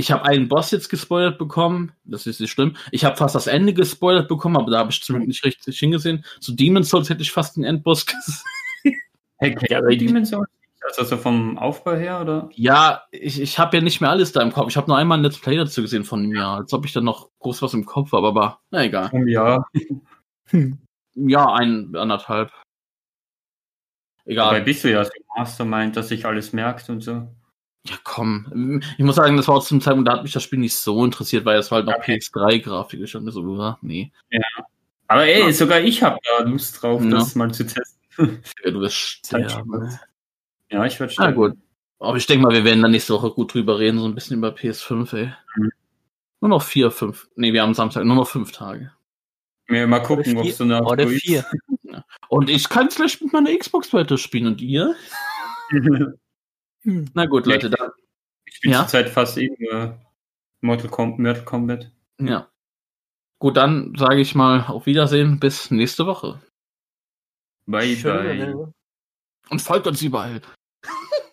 [0.00, 1.92] ich habe einen Boss jetzt gespoilert bekommen.
[2.04, 2.76] Das ist nicht schlimm.
[2.90, 5.78] Ich habe fast das Ende gespoilert bekommen, aber da habe ich zum Glück nicht richtig
[5.78, 6.24] hingesehen.
[6.40, 8.42] Zu Demon's Souls hätte ich fast den Endboss gesehen.
[9.42, 10.44] Hey, Ja, die- Dimension?
[10.82, 12.48] Also so vom Aufbau her, oder?
[12.54, 14.68] Ja, ich, ich habe ja nicht mehr alles da im Kopf.
[14.70, 17.04] Ich habe nur einmal ein Let's Play dazu gesehen von Jahr, als ob ich dann
[17.04, 19.08] noch groß was im Kopf habe, aber na egal.
[19.12, 19.64] Um ja.
[21.14, 22.50] Ja, ein, anderthalb.
[24.24, 24.62] Dabei Egal.
[24.62, 27.28] bist du ja so Mastermind, dass sich alles merkt und so.
[27.86, 28.82] Ja, komm.
[28.98, 31.02] Ich muss sagen, das war auch zum Zeitpunkt, da hat mich das Spiel nicht so
[31.04, 32.16] interessiert, weil es war halt noch Okay.
[32.18, 33.00] PS3-Grafik.
[33.00, 34.12] Ich dachte mir so, ja, nee.
[35.08, 35.52] Aber ey, Ja.
[35.52, 37.10] sogar ich habe da Lust drauf, Ja.
[37.10, 37.98] das mal zu testen.
[38.64, 39.98] Ja, du wirst sterben.
[40.70, 41.56] Ja, ich würde Na gut.
[41.98, 44.36] Aber ich denke mal, wir werden dann nächste Woche gut drüber reden, so ein bisschen
[44.38, 45.32] über PS5, ey.
[45.56, 45.70] Mhm.
[46.40, 47.28] Nur noch vier, fünf.
[47.36, 48.92] Nee, wir haben Samstag, nur noch fünf Tage.
[49.68, 51.22] Ja, mal gucken, ob so eine Oder ist.
[51.22, 51.44] vier.
[52.28, 54.94] Und ich kann vielleicht mit meiner Xbox weiter spielen und ihr?
[56.84, 57.54] Na gut, Ja.
[57.54, 57.90] Leute, dann.
[58.46, 58.80] ich spiele Ja.
[58.80, 59.92] zurzeit fast eben äh,
[60.60, 61.90] Mortal, Com Mortal Kombat.
[62.20, 62.48] Ja.
[63.38, 66.40] Gut, dann sage ich mal auf Wiedersehen, bis nächste Woche.
[67.66, 67.96] Bye, bye.
[67.96, 68.72] Schön,
[69.50, 70.40] Und folgt uns überall.